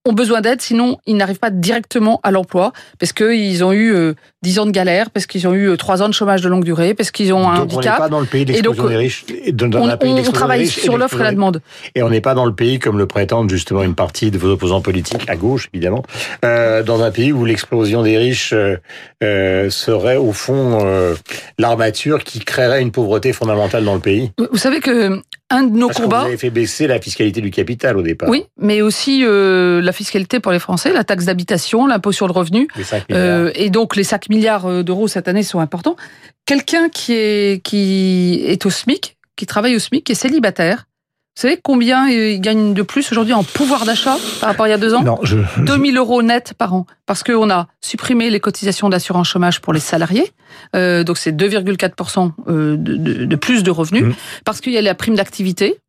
ont 0.05 0.13
besoin 0.13 0.41
d'aide, 0.41 0.61
sinon 0.61 0.97
ils 1.05 1.15
n'arrivent 1.15 1.39
pas 1.39 1.51
directement 1.51 2.19
à 2.23 2.31
l'emploi 2.31 2.73
parce 2.99 3.13
qu'ils 3.13 3.63
ont 3.63 3.71
eu 3.71 3.93
euh, 3.93 4.13
10 4.43 4.59
ans 4.59 4.65
de 4.65 4.71
galère, 4.71 5.11
parce 5.11 5.27
qu'ils 5.27 5.47
ont 5.47 5.53
eu 5.53 5.77
3 5.77 6.01
euh, 6.01 6.05
ans 6.05 6.09
de 6.09 6.13
chômage 6.13 6.41
de 6.41 6.49
longue 6.49 6.63
durée, 6.63 6.95
parce 6.95 7.11
qu'ils 7.11 7.31
ont 7.31 7.47
un 7.47 7.59
donc 7.59 7.73
handicap. 7.73 7.99
On 7.99 8.03
n'est 8.03 8.05
pas 8.05 8.09
dans 8.09 8.19
le 8.19 8.25
pays 8.25 8.45
des 8.45 8.61
riches. 8.97 9.25
Dans 9.53 9.71
on, 9.79 9.87
un 9.87 9.97
pays 9.97 10.11
on 10.27 10.31
travaille 10.31 10.65
sur 10.65 10.97
l'offre 10.97 11.19
et 11.19 11.23
la 11.23 11.31
demande. 11.31 11.61
Et 11.93 12.01
on 12.01 12.09
n'est 12.09 12.21
pas 12.21 12.33
dans 12.33 12.45
le 12.45 12.53
pays, 12.53 12.79
comme 12.79 12.97
le 12.97 13.05
prétendent 13.05 13.49
justement 13.51 13.83
une 13.83 13.93
partie 13.93 14.31
de 14.31 14.39
vos 14.39 14.49
opposants 14.49 14.81
politiques, 14.81 15.29
à 15.29 15.35
gauche 15.35 15.69
évidemment, 15.73 16.03
euh, 16.43 16.81
dans 16.81 17.03
un 17.03 17.11
pays 17.11 17.31
où 17.31 17.45
l'explosion 17.45 18.01
des 18.01 18.17
riches 18.17 18.53
euh, 18.53 18.77
euh 19.23 19.69
serait 19.69 20.17
au 20.17 20.31
fond 20.31 20.79
euh, 20.83 21.13
l'armature 21.59 22.23
qui 22.23 22.39
créerait 22.39 22.81
une 22.81 22.91
pauvreté 22.91 23.33
fondamentale 23.33 23.85
dans 23.85 23.93
le 23.93 23.99
pays. 23.99 24.31
Vous 24.51 24.57
savez 24.57 24.79
que 24.79 25.21
un 25.51 25.63
de 25.63 25.77
nos 25.77 25.87
Parce 25.87 25.99
combats. 25.99 26.17
Que 26.17 26.21
vous 26.21 26.27
avez 26.29 26.37
fait 26.37 26.49
baisser 26.49 26.87
la 26.87 26.99
fiscalité 26.99 27.41
du 27.41 27.51
capital 27.51 27.97
au 27.97 28.01
départ. 28.01 28.29
Oui, 28.29 28.45
mais 28.57 28.81
aussi 28.81 29.23
euh, 29.23 29.81
la 29.81 29.91
fiscalité 29.91 30.39
pour 30.39 30.51
les 30.51 30.59
Français, 30.59 30.91
la 30.93 31.03
taxe 31.03 31.25
d'habitation, 31.25 31.85
l'impôt 31.85 32.11
sur 32.11 32.27
le 32.27 32.33
revenu. 32.33 32.67
Euh, 33.11 33.51
et 33.55 33.69
donc 33.69 33.95
les 33.95 34.03
5 34.03 34.29
milliards 34.29 34.83
d'euros 34.83 35.07
cette 35.07 35.27
année 35.27 35.43
sont 35.43 35.59
importants. 35.59 35.95
Quelqu'un 36.45 36.89
qui 36.89 37.13
est, 37.13 37.63
qui 37.63 38.43
est 38.45 38.65
au 38.65 38.69
SMIC, 38.69 39.17
qui 39.35 39.45
travaille 39.45 39.75
au 39.75 39.79
SMIC, 39.79 40.03
qui 40.03 40.11
est 40.13 40.15
célibataire, 40.15 40.85
vous 41.37 41.41
savez 41.41 41.57
combien 41.63 42.09
il 42.09 42.41
gagne 42.41 42.73
de 42.73 42.81
plus 42.81 43.09
aujourd'hui 43.11 43.33
en 43.33 43.43
pouvoir 43.43 43.85
d'achat 43.85 44.17
par 44.41 44.49
rapport 44.49 44.65
à 44.65 44.67
il 44.67 44.71
y 44.71 44.73
a 44.73 44.77
deux 44.77 44.93
ans 44.93 45.01
Non, 45.01 45.17
je... 45.23 45.37
2000 45.59 45.97
euros 45.97 46.21
net 46.21 46.53
par 46.57 46.73
an. 46.73 46.85
Parce 47.05 47.23
qu'on 47.23 47.49
a 47.49 47.67
supprimé 47.79 48.29
les 48.29 48.41
cotisations 48.41 48.89
d'assurance 48.89 49.29
chômage 49.29 49.61
pour 49.61 49.71
les 49.71 49.79
salariés. 49.79 50.33
Euh, 50.75 51.05
donc 51.05 51.17
c'est 51.17 51.31
2,4% 51.31 52.31
euh, 52.47 52.75
de, 52.75 52.95
de, 52.97 53.25
de, 53.25 53.35
plus 53.37 53.63
de 53.63 53.71
revenus. 53.71 54.03
Mmh. 54.03 54.13
Parce 54.43 54.59
qu'il 54.59 54.73
y 54.73 54.77
a 54.77 54.81
la 54.81 54.93
prime 54.93 55.15
d'activité. 55.15 55.79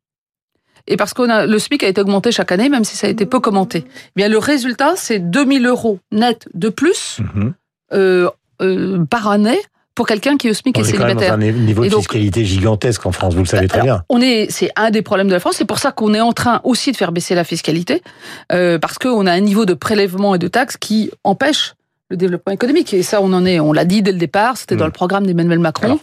Et 0.87 0.95
parce 0.95 1.13
qu'on 1.13 1.29
a 1.29 1.45
le 1.45 1.59
SMIC 1.59 1.83
a 1.83 1.87
été 1.87 1.99
augmenté 1.99 2.31
chaque 2.31 2.51
année, 2.51 2.69
même 2.69 2.85
si 2.85 2.95
ça 2.95 3.07
a 3.07 3.09
été 3.09 3.25
peu 3.25 3.39
commenté. 3.41 3.83
Eh 3.85 4.11
bien, 4.15 4.29
le 4.29 4.37
résultat, 4.37 4.93
c'est 4.95 5.19
2000 5.19 5.65
euros 5.65 5.99
net 6.11 6.47
de 6.53 6.69
plus 6.69 7.19
mmh. 7.19 7.49
euh, 7.93 8.29
euh, 8.61 9.05
par 9.05 9.27
année 9.27 9.59
pour 9.95 10.07
quelqu'un 10.07 10.37
qui 10.37 10.47
est 10.47 10.51
au 10.51 10.53
SMIC 10.53 10.77
on 10.77 10.81
et 10.81 10.83
célibataire. 10.83 11.15
On 11.15 11.19
est 11.19 11.27
quand 11.29 11.37
même 11.37 11.51
dans 11.51 11.61
un 11.61 11.65
niveau 11.65 11.83
de 11.83 11.89
fiscalité 11.89 12.45
gigantesque 12.45 13.05
en 13.05 13.11
France, 13.11 13.35
vous 13.35 13.41
le 13.41 13.47
savez 13.47 13.67
très 13.67 13.81
alors, 13.81 13.97
bien. 13.97 14.05
On 14.09 14.21
est, 14.21 14.47
c'est 14.49 14.71
un 14.75 14.89
des 14.91 15.01
problèmes 15.01 15.27
de 15.27 15.33
la 15.33 15.39
France. 15.39 15.55
C'est 15.57 15.65
pour 15.65 15.79
ça 15.79 15.91
qu'on 15.91 16.13
est 16.13 16.21
en 16.21 16.33
train 16.33 16.61
aussi 16.63 16.91
de 16.91 16.97
faire 16.97 17.11
baisser 17.11 17.35
la 17.35 17.43
fiscalité, 17.43 18.01
euh, 18.51 18.79
parce 18.79 18.97
qu'on 18.97 19.27
a 19.27 19.31
un 19.31 19.39
niveau 19.39 19.65
de 19.65 19.73
prélèvement 19.73 20.35
et 20.35 20.39
de 20.39 20.47
taxes 20.47 20.77
qui 20.77 21.11
empêche 21.23 21.75
le 22.09 22.17
développement 22.17 22.53
économique. 22.53 22.93
Et 22.93 23.03
ça, 23.03 23.21
on 23.21 23.33
en 23.33 23.45
est, 23.45 23.59
on 23.59 23.73
l'a 23.73 23.85
dit 23.85 24.01
dès 24.01 24.11
le 24.11 24.17
départ. 24.17 24.57
C'était 24.57 24.75
mmh. 24.75 24.79
dans 24.79 24.85
le 24.85 24.91
programme 24.91 25.25
d'Emmanuel 25.25 25.59
Macron. 25.59 25.99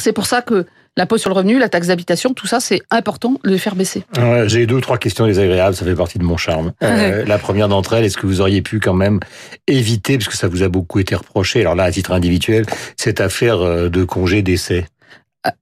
C'est 0.00 0.12
pour 0.12 0.26
ça 0.26 0.42
que 0.42 0.66
l'impôt 0.96 1.18
sur 1.18 1.30
le 1.30 1.34
revenu, 1.34 1.58
la 1.58 1.68
taxe 1.68 1.88
d'habitation, 1.88 2.34
tout 2.34 2.46
ça, 2.46 2.60
c'est 2.60 2.80
important 2.90 3.38
de 3.44 3.50
le 3.50 3.56
faire 3.56 3.74
baisser. 3.74 4.04
Ouais, 4.16 4.44
J'ai 4.48 4.66
deux 4.66 4.76
ou 4.76 4.80
trois 4.80 4.98
questions 4.98 5.26
désagréables, 5.26 5.74
ça 5.74 5.84
fait 5.84 5.94
partie 5.94 6.18
de 6.18 6.24
mon 6.24 6.36
charme. 6.36 6.72
Euh, 6.92 7.24
la 7.24 7.38
première 7.38 7.68
d'entre 7.68 7.94
elles, 7.94 8.04
est-ce 8.04 8.18
que 8.18 8.26
vous 8.26 8.42
auriez 8.42 8.60
pu 8.60 8.78
quand 8.78 8.92
même 8.92 9.18
éviter, 9.66 10.18
parce 10.18 10.28
que 10.28 10.36
ça 10.36 10.46
vous 10.46 10.62
a 10.62 10.68
beaucoup 10.68 10.98
été 10.98 11.14
reproché, 11.14 11.60
alors 11.60 11.74
là, 11.74 11.84
à 11.84 11.90
titre 11.90 12.12
individuel, 12.12 12.66
cette 12.96 13.20
affaire 13.20 13.60
euh, 13.62 13.88
de 13.88 14.04
congé 14.04 14.42
d'essai? 14.42 14.86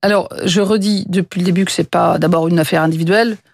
Alors, 0.02 0.28
je 0.44 0.60
redis 0.60 1.06
depuis 1.08 1.40
le 1.40 1.46
début 1.46 1.64
que 1.64 1.70
c'est 1.70 1.88
pas 1.88 2.18
d'abord 2.18 2.48
une 2.48 2.58
affaire 2.58 2.82
individuelle 2.82 3.32
euh, 3.32 3.49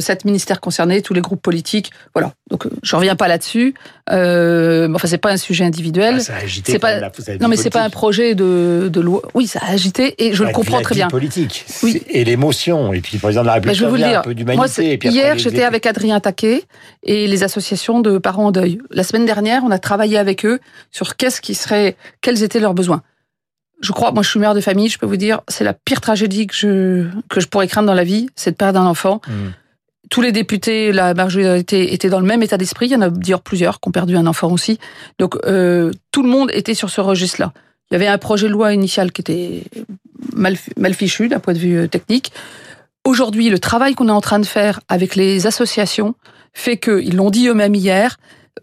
sept 0.00 0.24
ministères 0.24 0.60
concernés, 0.60 1.02
tous 1.02 1.14
les 1.14 1.20
groupes 1.20 1.42
politiques. 1.42 1.90
Voilà. 2.14 2.32
Donc, 2.50 2.66
euh, 2.66 2.70
je 2.82 2.94
reviens 2.96 3.16
pas 3.16 3.28
là-dessus. 3.28 3.74
Euh, 4.10 4.92
enfin, 4.94 5.08
c'est 5.08 5.18
pas 5.18 5.32
un 5.32 5.36
sujet 5.36 5.64
individuel. 5.64 6.16
Ah, 6.18 6.20
ça 6.20 6.34
a 6.34 6.38
agité. 6.38 6.72
C'est 6.72 6.78
pas. 6.78 6.98
La, 7.00 7.10
non, 7.40 7.48
mais 7.48 7.56
c'est 7.56 7.70
pas 7.70 7.82
un 7.82 7.90
projet 7.90 8.34
de, 8.34 8.88
de 8.92 9.00
loi. 9.00 9.22
Oui, 9.34 9.46
ça 9.46 9.60
a 9.62 9.72
agité 9.72 10.14
et 10.24 10.32
je 10.34 10.42
la, 10.42 10.50
le 10.50 10.54
comprends 10.54 10.76
la 10.76 10.82
très 10.82 10.94
bien. 10.94 11.08
politique. 11.08 11.64
Oui. 11.82 12.02
Et 12.08 12.24
l'émotion. 12.24 12.92
Et 12.92 13.00
puis 13.00 13.16
le 13.16 13.20
président 13.20 13.42
de 13.42 13.46
la 13.48 13.54
République. 13.54 13.78
je 13.78 13.84
vais 13.84 13.90
vous 13.90 13.96
dire. 13.96 14.20
Un 14.20 14.22
peu 14.22 14.34
d'humanité. 14.34 14.98
Hier, 15.02 15.38
j'étais 15.38 15.64
avec 15.64 15.86
Adrien 15.86 16.20
Taquet 16.20 16.64
et 17.02 17.26
les 17.26 17.42
associations 17.42 18.00
de 18.00 18.18
parents 18.18 18.46
en 18.46 18.52
deuil. 18.52 18.78
La 18.90 19.02
semaine 19.02 19.26
dernière, 19.26 19.62
on 19.64 19.70
a 19.70 19.78
travaillé 19.78 20.18
avec 20.18 20.44
eux 20.46 20.60
sur 20.90 21.16
qu'est-ce 21.16 21.40
qui 21.40 21.54
serait, 21.54 21.96
quels 22.20 22.42
étaient 22.42 22.60
leurs 22.60 22.74
besoins 22.74 23.02
je 23.82 23.92
crois, 23.92 24.10
moi 24.10 24.22
je 24.22 24.30
suis 24.30 24.40
mère 24.40 24.54
de 24.54 24.62
famille, 24.62 24.88
je 24.88 24.98
peux 24.98 25.04
vous 25.04 25.18
dire, 25.18 25.42
c'est 25.48 25.62
la 25.62 25.74
pire 25.74 26.00
tragédie 26.00 26.46
que 26.46 26.54
je, 26.54 27.04
que 27.28 27.40
je 27.40 27.46
pourrais 27.46 27.68
craindre 27.68 27.86
dans 27.86 27.94
la 27.94 28.04
vie, 28.04 28.30
c'est 28.34 28.52
de 28.52 28.56
perdre 28.56 28.80
un 28.80 28.86
enfant. 28.86 29.20
Mmh 29.28 29.32
tous 30.10 30.20
les 30.20 30.32
députés, 30.32 30.92
la 30.92 31.14
majorité 31.14 31.92
étaient 31.92 32.08
dans 32.08 32.20
le 32.20 32.26
même 32.26 32.42
état 32.42 32.56
d'esprit. 32.56 32.86
Il 32.86 32.92
y 32.92 32.96
en 32.96 33.02
a 33.02 33.10
d'ailleurs 33.10 33.42
plusieurs 33.42 33.80
qui 33.80 33.88
ont 33.88 33.92
perdu 33.92 34.16
un 34.16 34.26
enfant 34.26 34.50
aussi. 34.52 34.78
Donc 35.18 35.36
euh, 35.46 35.90
tout 36.12 36.22
le 36.22 36.28
monde 36.28 36.50
était 36.52 36.74
sur 36.74 36.90
ce 36.90 37.00
registre-là. 37.00 37.52
Il 37.90 37.94
y 37.94 37.96
avait 37.96 38.06
un 38.06 38.18
projet 38.18 38.46
de 38.48 38.52
loi 38.52 38.72
initial 38.72 39.12
qui 39.12 39.20
était 39.20 39.62
mal, 40.34 40.56
mal 40.76 40.94
fichu 40.94 41.28
d'un 41.28 41.38
point 41.38 41.54
de 41.54 41.58
vue 41.58 41.88
technique. 41.88 42.32
Aujourd'hui, 43.04 43.48
le 43.50 43.58
travail 43.58 43.94
qu'on 43.94 44.08
est 44.08 44.12
en 44.12 44.20
train 44.20 44.40
de 44.40 44.46
faire 44.46 44.80
avec 44.88 45.14
les 45.14 45.46
associations 45.46 46.14
fait 46.52 46.76
que, 46.76 47.00
ils 47.00 47.14
l'ont 47.16 47.30
dit 47.30 47.46
eux-mêmes 47.48 47.74
hier, 47.74 48.18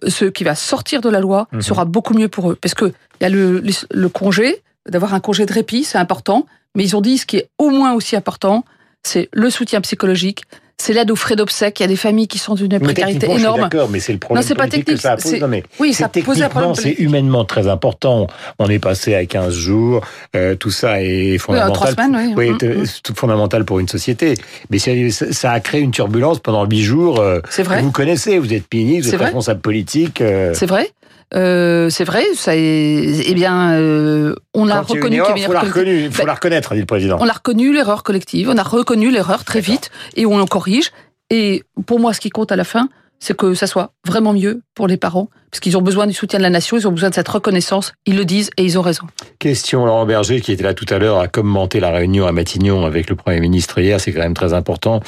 ce 0.07 0.25
qui 0.25 0.43
va 0.43 0.55
sortir 0.55 0.99
de 1.01 1.09
la 1.09 1.19
loi 1.21 1.47
Mhm. 1.51 1.61
sera 1.61 1.85
beaucoup 1.85 2.13
mieux 2.13 2.27
pour 2.27 2.51
eux. 2.51 2.57
Parce 2.59 2.73
que 2.73 2.85
il 2.85 3.23
y 3.23 3.25
a 3.25 3.29
le, 3.29 3.59
le, 3.59 3.71
le 3.91 4.09
congé, 4.09 4.61
d'avoir 4.89 5.13
un 5.13 5.19
congé 5.21 5.45
de 5.45 5.53
répit, 5.53 5.83
c'est 5.85 5.97
important. 5.97 6.45
Mais 6.75 6.83
ils 6.83 6.95
ont 6.95 7.01
dit 7.01 7.17
ce 7.17 7.25
qui 7.25 7.37
est 7.37 7.49
au 7.57 7.69
moins 7.69 7.93
aussi 7.93 8.15
important, 8.15 8.65
c'est 9.03 9.29
le 9.31 9.49
soutien 9.49 9.79
psychologique, 9.81 10.43
c'est 10.77 10.93
l'aide 10.93 11.11
aux 11.11 11.15
frais 11.15 11.35
d'obsèques. 11.35 11.79
Il 11.79 11.83
y 11.83 11.85
a 11.85 11.87
des 11.87 11.95
familles 11.95 12.27
qui 12.27 12.37
sont 12.39 12.55
d'une 12.55 12.77
précarité 12.79 13.29
énorme. 13.31 13.61
D'accord, 13.61 13.89
mais 13.89 13.99
c'est 13.99 14.11
le 14.13 14.19
problème 14.19 14.41
Non, 14.43 14.47
c'est 14.47 14.55
pas 14.55 14.63
technique, 14.67 14.85
que 14.85 14.95
ça 14.97 15.15
pose. 15.15 15.39
Non, 15.39 15.47
mais 15.47 15.63
Oui, 15.79 15.93
ça 15.93 16.09
pose 16.09 16.41
un 16.41 16.49
problème 16.49 16.75
c'est 16.75 16.91
humainement 16.99 17.45
très 17.45 17.67
important. 17.67 18.27
On 18.59 18.67
est 18.69 18.79
passé 18.79 19.15
à 19.15 19.25
15 19.25 19.53
jours, 19.53 20.01
euh, 20.35 20.55
tout 20.55 20.71
ça 20.71 21.01
est 21.01 21.31
Oui, 21.31 21.35
en 21.35 21.39
fondamental. 21.39 21.73
trois 21.73 21.91
semaines, 21.91 22.15
oui. 22.15 22.33
Oui, 22.35 22.49
Mm, 22.51 22.81
mm. 22.81 22.85
c'est 22.85 23.01
tout 23.03 23.13
fondamental 23.15 23.65
pour 23.65 23.79
une 23.79 23.87
société. 23.87 24.35
Mais 24.69 24.79
ça 24.79 25.51
a 25.51 25.59
créé 25.59 25.81
une 25.81 25.91
turbulence 25.91 26.39
pendant 26.39 26.65
huit 26.65 26.81
jours. 26.83 27.19
euh, 27.19 27.39
C'est 27.49 27.63
vrai. 27.63 27.81
Vous 27.81 27.91
connaissez, 27.91 28.37
vous 28.39 28.53
êtes 28.53 28.71
ministre, 28.73 29.09
vous 29.09 29.15
êtes 29.15 29.21
responsable 29.21 29.61
politique. 29.61 30.21
euh, 30.21 30.53
C'est 30.53 30.65
vrai. 30.65 30.91
Euh, 31.35 31.89
c'est 31.89 32.03
vrai. 32.03 32.23
Ça 32.35 32.55
est, 32.55 33.23
eh 33.27 33.33
bien, 33.33 33.73
euh, 33.73 34.35
on 34.53 34.69
a 34.69 34.75
quand 34.83 34.93
il 34.93 34.97
reconnu 34.97 35.17
une 35.17 35.37
faut 35.45 35.53
la, 35.53 35.61
reconnu- 35.61 36.11
faut 36.11 36.19
Ben, 36.19 36.27
la 36.27 36.33
reconnaître, 36.35 36.73
dit 36.73 36.79
le 36.81 36.85
président. 36.85 37.17
On 37.19 37.27
a 37.27 37.33
reconnu 37.33 37.73
l'erreur 37.73 38.03
collective, 38.03 38.49
on 38.49 38.57
a 38.57 38.63
reconnu 38.63 39.09
l'erreur 39.11 39.43
très 39.43 39.61
vite 39.61 39.89
et 40.15 40.25
on 40.25 40.39
en 40.39 40.45
corrige. 40.45 40.91
Et 41.29 41.63
pour 41.85 41.99
moi, 41.99 42.13
ce 42.13 42.19
qui 42.19 42.29
compte 42.29 42.51
à 42.51 42.55
la 42.55 42.63
fin, 42.63 42.89
c'est 43.19 43.35
que 43.35 43.53
ça 43.53 43.67
soit 43.67 43.93
vraiment 44.05 44.33
mieux 44.33 44.61
pour 44.75 44.87
les 44.87 44.97
parents, 44.97 45.29
parce 45.53 45.59
qu'ils 45.59 45.77
ont 45.77 45.83
besoin 45.83 46.07
du 46.07 46.13
soutien 46.13 46.39
de 46.39 46.43
la 46.43 46.49
nation, 46.49 46.77
ils 46.77 46.87
ont 46.87 46.91
besoin 46.91 47.11
de 47.11 47.13
cette 47.13 47.27
reconnaissance. 47.27 47.93
Ils 48.07 48.17
le 48.17 48.25
disent 48.25 48.49
et 48.57 48.63
ils 48.63 48.79
ont 48.79 48.81
raison. 48.81 49.03
Question, 49.37 49.85
Laurent 49.85 50.07
Berger, 50.07 50.41
qui 50.41 50.51
était 50.51 50.63
là 50.63 50.73
tout 50.73 50.87
à 50.89 50.97
l'heure, 50.97 51.19
a 51.19 51.27
commenté 51.27 51.79
la 51.79 51.91
réunion 51.91 52.25
à 52.25 52.31
Matignon 52.31 52.87
avec 52.87 53.07
le 53.07 53.15
Premier 53.15 53.39
ministre 53.39 53.77
hier, 53.77 54.01
c'est 54.01 54.11
quand 54.11 54.21
même 54.21 54.33
très 54.33 54.53
important. 54.53 55.01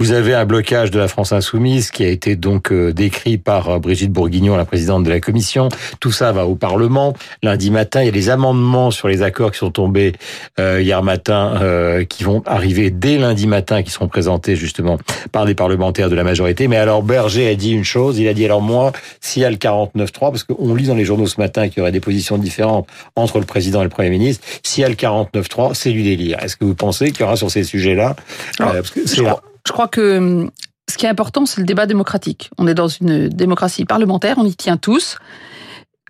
Vous 0.00 0.10
avez 0.10 0.34
un 0.34 0.46
blocage 0.46 0.90
de 0.90 0.98
la 0.98 1.06
France 1.06 1.30
insoumise 1.30 1.92
qui 1.92 2.02
a 2.02 2.08
été 2.08 2.34
donc 2.34 2.72
euh, 2.72 2.92
décrit 2.92 3.38
par 3.38 3.68
euh, 3.68 3.78
Brigitte 3.78 4.10
Bourguignon, 4.10 4.56
la 4.56 4.64
présidente 4.64 5.04
de 5.04 5.10
la 5.10 5.20
Commission. 5.20 5.68
Tout 6.00 6.10
ça 6.10 6.32
va 6.32 6.44
au 6.46 6.56
Parlement. 6.56 7.14
Lundi 7.44 7.70
matin, 7.70 8.02
il 8.02 8.06
y 8.06 8.08
a 8.08 8.12
des 8.12 8.30
amendements 8.30 8.90
sur 8.90 9.06
les 9.06 9.22
accords 9.22 9.52
qui 9.52 9.58
sont 9.58 9.70
tombés 9.70 10.14
euh, 10.58 10.82
hier 10.82 11.04
matin, 11.04 11.60
qui 12.08 12.24
vont 12.24 12.42
arriver 12.46 12.90
dès 12.90 13.16
lundi 13.16 13.46
matin, 13.46 13.84
qui 13.84 13.92
seront 13.92 14.08
présentés 14.08 14.56
justement 14.56 14.98
par 15.30 15.46
des 15.46 15.54
parlementaires 15.54 16.10
de 16.10 16.16
la 16.16 16.24
majorité. 16.24 16.66
Mais 16.66 16.78
alors 16.78 17.04
Berger 17.04 17.48
a 17.48 17.54
dit 17.54 17.70
une 17.70 17.84
chose, 17.84 18.18
il 18.18 18.26
a 18.26 18.34
dit 18.34 18.44
alors 18.44 18.60
moi, 18.60 18.90
s'il 19.20 19.42
y 19.42 19.44
a 19.44 19.50
le 19.50 19.56
49-3, 19.94 20.18
parce 20.30 20.44
qu'on 20.44 20.74
lit 20.74 20.86
dans 20.86 20.94
les 20.94 21.04
journaux 21.04 21.26
ce 21.26 21.40
matin 21.40 21.68
qu'il 21.68 21.78
y 21.78 21.80
aurait 21.80 21.92
des 21.92 22.00
positions 22.00 22.38
différentes 22.38 22.86
entre 23.16 23.38
le 23.38 23.46
président 23.46 23.80
et 23.80 23.84
le 23.84 23.90
Premier 23.90 24.10
ministre, 24.10 24.46
s'il 24.62 24.82
y 24.82 24.84
a 24.84 24.88
le 24.88 24.94
49-3, 24.94 25.74
c'est 25.74 25.92
du 25.92 26.02
délire. 26.02 26.38
Est-ce 26.42 26.56
que 26.56 26.64
vous 26.64 26.74
pensez 26.74 27.10
qu'il 27.10 27.20
y 27.20 27.22
aura 27.24 27.36
sur 27.36 27.50
ces 27.50 27.64
sujets-là 27.64 28.16
euh, 28.60 28.82
Je 29.06 29.22
là. 29.22 29.30
crois, 29.30 29.42
je 29.66 29.72
crois 29.72 29.88
que 29.88 30.18
hum, 30.18 30.50
ce 30.90 30.96
qui 30.98 31.06
est 31.06 31.08
important, 31.08 31.46
c'est 31.46 31.60
le 31.60 31.66
débat 31.66 31.86
démocratique. 31.86 32.50
On 32.58 32.66
est 32.66 32.74
dans 32.74 32.88
une 32.88 33.28
démocratie 33.28 33.84
parlementaire, 33.84 34.36
on 34.38 34.44
y 34.44 34.54
tient 34.54 34.76
tous. 34.76 35.16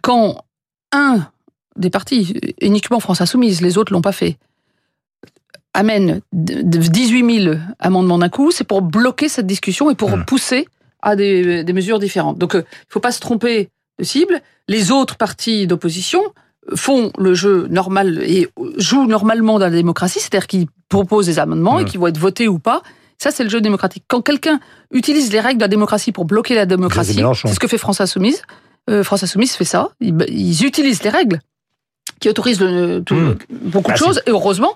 Quand 0.02 0.45
un 0.93 1.26
des 1.76 1.90
partis, 1.90 2.38
uniquement 2.61 3.00
France 3.00 3.21
Insoumise, 3.21 3.61
les 3.61 3.78
autres 3.78 3.93
l'ont 3.93 4.02
pas 4.02 4.12
fait, 4.12 4.37
amène 5.73 6.21
d- 6.33 6.62
d- 6.62 6.78
18 6.88 7.43
000 7.45 7.57
amendements 7.81 8.19
d'un 8.19 8.28
coup, 8.28 8.50
c'est 8.52 8.64
pour 8.64 8.81
bloquer 8.83 9.28
cette 9.28 9.47
discussion 9.47 9.90
et 9.90 9.95
pour 9.95 10.12
Hum. 10.12 10.25
pousser 10.25 10.69
à 11.04 11.14
des, 11.16 11.62
des 11.64 11.73
mesures 11.73 11.99
différentes. 12.00 12.38
Donc, 12.38 12.54
euh, 12.56 12.62
il 12.68 12.87
faut 12.92 13.00
pas 13.00 13.12
se 13.12 13.20
tromper 13.20 13.68
de 13.99 14.04
cible. 14.04 14.40
Les 14.68 14.90
autres 14.90 15.16
partis 15.16 15.66
d'opposition 15.66 16.20
font 16.75 17.12
le 17.18 17.34
jeu 17.34 17.66
normal 17.70 18.23
et 18.25 18.49
jouent 18.78 19.06
normalement 19.06 19.58
dans 19.58 19.66
la 19.66 19.70
démocratie, 19.70 20.18
c'est-à-dire 20.18 20.46
qu'ils 20.46 20.66
proposent 20.88 21.26
des 21.26 21.38
amendements 21.38 21.78
et 21.78 21.82
Hum. 21.82 21.88
qui 21.88 21.99
vont 21.99 22.06
être 22.06 22.18
votés 22.18 22.49
ou 22.49 22.58
pas. 22.58 22.82
Ça, 23.18 23.30
c'est 23.30 23.44
le 23.44 23.50
jeu 23.50 23.61
démocratique. 23.61 24.04
Quand 24.08 24.23
quelqu'un 24.23 24.58
utilise 24.90 25.30
les 25.32 25.40
règles 25.40 25.58
de 25.58 25.64
la 25.64 25.68
démocratie 25.68 26.11
pour 26.11 26.25
bloquer 26.25 26.54
la 26.54 26.66
démocratie, 26.66 27.20
c'est 27.42 27.54
ce 27.54 27.61
que 27.61 27.68
fait 27.68 27.78
France 27.78 28.00
Insoumise. 28.00 28.42
Euh, 28.90 29.04
France 29.04 29.23
Insoumise 29.23 29.52
fait 29.52 29.64
ça. 29.64 29.90
Ils, 30.00 30.14
ils 30.28 30.64
utilisent 30.64 31.02
les 31.02 31.11
règles 31.11 31.40
qui 32.20 32.28
autorisent 32.28 32.61
le- 32.61 33.02
tout- 33.04 33.14
Hum. 33.14 33.37
beaucoup 33.50 33.90
de 33.90 33.96
Ah, 33.96 34.04
choses, 34.04 34.20
et 34.26 34.30
heureusement, 34.30 34.75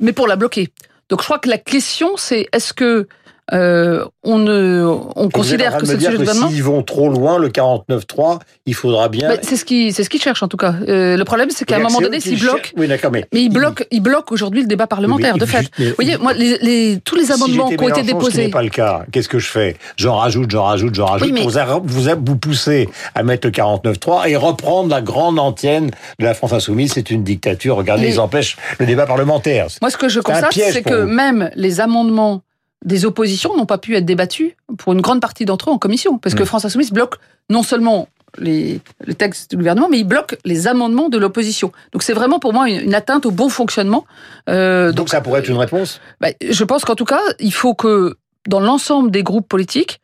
mais 0.00 0.12
pour 0.12 0.26
la 0.26 0.36
bloquer. 0.36 0.68
Donc 1.08 1.20
je 1.20 1.24
crois 1.26 1.38
que 1.38 1.48
la 1.48 1.58
question, 1.58 2.16
c'est 2.16 2.48
est-ce 2.52 2.72
que 2.72 3.06
euh, 3.52 4.04
on, 4.22 4.38
ne, 4.38 4.84
on 5.16 5.28
considère 5.28 5.76
que 5.76 5.84
c'est 5.84 5.94
le 5.94 5.98
sujet 6.00 6.12
du 6.12 6.18
gouvernement 6.18 6.48
S'ils 6.48 6.62
vont 6.62 6.82
trop 6.82 7.10
loin, 7.10 7.38
le 7.38 7.50
49-3, 7.50 8.38
il 8.64 8.74
faudra 8.74 9.08
bien. 9.08 9.28
Ben, 9.28 9.38
C'est 9.42 9.56
ce 9.56 9.64
qu'ils 9.66 9.92
c'est 9.92 10.02
ce 10.02 10.08
qu'ils 10.08 10.22
cherchent 10.22 10.42
en 10.42 10.48
tout 10.48 10.56
cas. 10.56 10.74
Euh, 10.88 11.16
le 11.18 11.24
problème, 11.24 11.50
c'est 11.50 11.64
qu'à 11.66 11.76
un 11.76 11.80
moment 11.80 12.00
donné, 12.00 12.20
s'ils 12.20 12.38
bloquent, 12.40 12.70
Oui, 12.76 12.88
d'accord, 12.88 13.10
mais. 13.12 13.26
mais 13.34 13.42
ils 13.42 13.50
bloquent, 13.50 13.84
ils 13.90 14.00
bloquent 14.00 14.32
aujourd'hui 14.32 14.62
le 14.62 14.66
débat 14.66 14.86
parlementaire, 14.86 15.34
Mais- 15.34 15.40
de 15.40 15.46
fait. 15.46 15.70
mais- 15.78 15.88
Vous 15.88 15.94
voyez, 15.96 16.16
moi, 16.16 16.32
les, 16.32 16.56
les- 16.58 17.00
tous 17.04 17.16
les 17.16 17.32
amendements 17.32 17.68
qui 17.68 17.74
ont 17.74 17.88
été 17.88 18.02
Mélenchon, 18.02 18.02
Ce 18.02 18.06
qui 18.06 18.06
déposés, 18.14 18.44
n'est 18.46 18.50
pas 18.50 18.62
le 18.62 18.70
cas. 18.70 19.04
Qu'est-ce 19.12 19.28
que 19.28 19.38
je 19.38 19.48
fais? 19.48 19.76
J'en 19.96 20.16
rajoute, 20.16 20.50
j'en 20.50 20.64
rajoute, 20.64 20.94
j'en 20.94 21.06
rajoute. 21.06 21.30
Oui, 21.30 21.42
vous, 21.44 21.80
vous, 21.84 22.10
vous 22.24 22.36
pousser 22.36 22.88
à 23.14 23.22
mettre 23.22 23.46
le 23.46 23.50
49-3 23.52 24.26
et 24.28 24.36
reprendre 24.36 24.88
la 24.88 25.02
grande 25.02 25.38
antienne 25.38 25.90
de 26.18 26.24
la 26.24 26.32
France 26.34 26.52
insoumise. 26.54 26.92
C'est 26.94 27.10
une 27.10 27.22
dictature. 27.24 27.76
Regardez, 27.76 28.08
ils 28.08 28.20
empêchent 28.20 28.56
le 28.78 28.86
débat 28.86 29.06
parlementaire. 29.06 29.66
Moi, 29.82 29.90
ce 29.90 29.96
que 29.98 30.08
je 30.08 30.20
constate, 30.20 30.52
c'est 30.54 30.82
que 30.82 31.02
même 31.04 31.50
les 31.56 31.80
amendements 31.80 32.42
des 32.84 33.04
oppositions 33.04 33.56
n'ont 33.56 33.66
pas 33.66 33.78
pu 33.78 33.96
être 33.96 34.04
débattus 34.04 34.52
pour 34.78 34.92
une 34.92 35.00
grande 35.00 35.20
partie 35.20 35.44
d'entre 35.44 35.70
eux 35.70 35.72
en 35.72 35.78
commission. 35.78 36.18
Parce 36.18 36.34
que 36.34 36.42
Mm. 36.42 36.46
France 36.46 36.64
Insoumise 36.64 36.92
bloque 36.92 37.16
non 37.50 37.62
seulement 37.62 38.08
les, 38.38 38.80
les 39.06 39.14
textes 39.14 39.50
du 39.50 39.56
gouvernement, 39.56 39.88
mais 39.88 39.98
il 39.98 40.04
bloque 40.04 40.36
les 40.44 40.66
amendements 40.66 41.08
de 41.08 41.18
l'opposition. 41.18 41.72
Donc 41.92 42.02
c'est 42.02 42.12
vraiment 42.12 42.38
pour 42.38 42.52
moi 42.52 42.68
une, 42.68 42.80
une 42.80 42.94
atteinte 42.94 43.26
au 43.26 43.30
bon 43.30 43.48
fonctionnement. 43.48 44.04
Euh, 44.48 44.92
Donc, 44.92 45.08
ça 45.08 45.20
pourrait 45.20 45.40
être 45.40 45.48
une 45.48 45.56
réponse? 45.56 46.00
Bah, 46.20 46.28
je 46.48 46.64
pense 46.64 46.84
qu'en 46.84 46.94
tout 46.96 47.04
cas, 47.04 47.20
il 47.38 47.52
faut 47.52 47.74
que 47.74 48.16
dans 48.48 48.60
l'ensemble 48.60 49.10
des 49.10 49.22
groupes 49.22 49.48
politiques, 49.48 50.00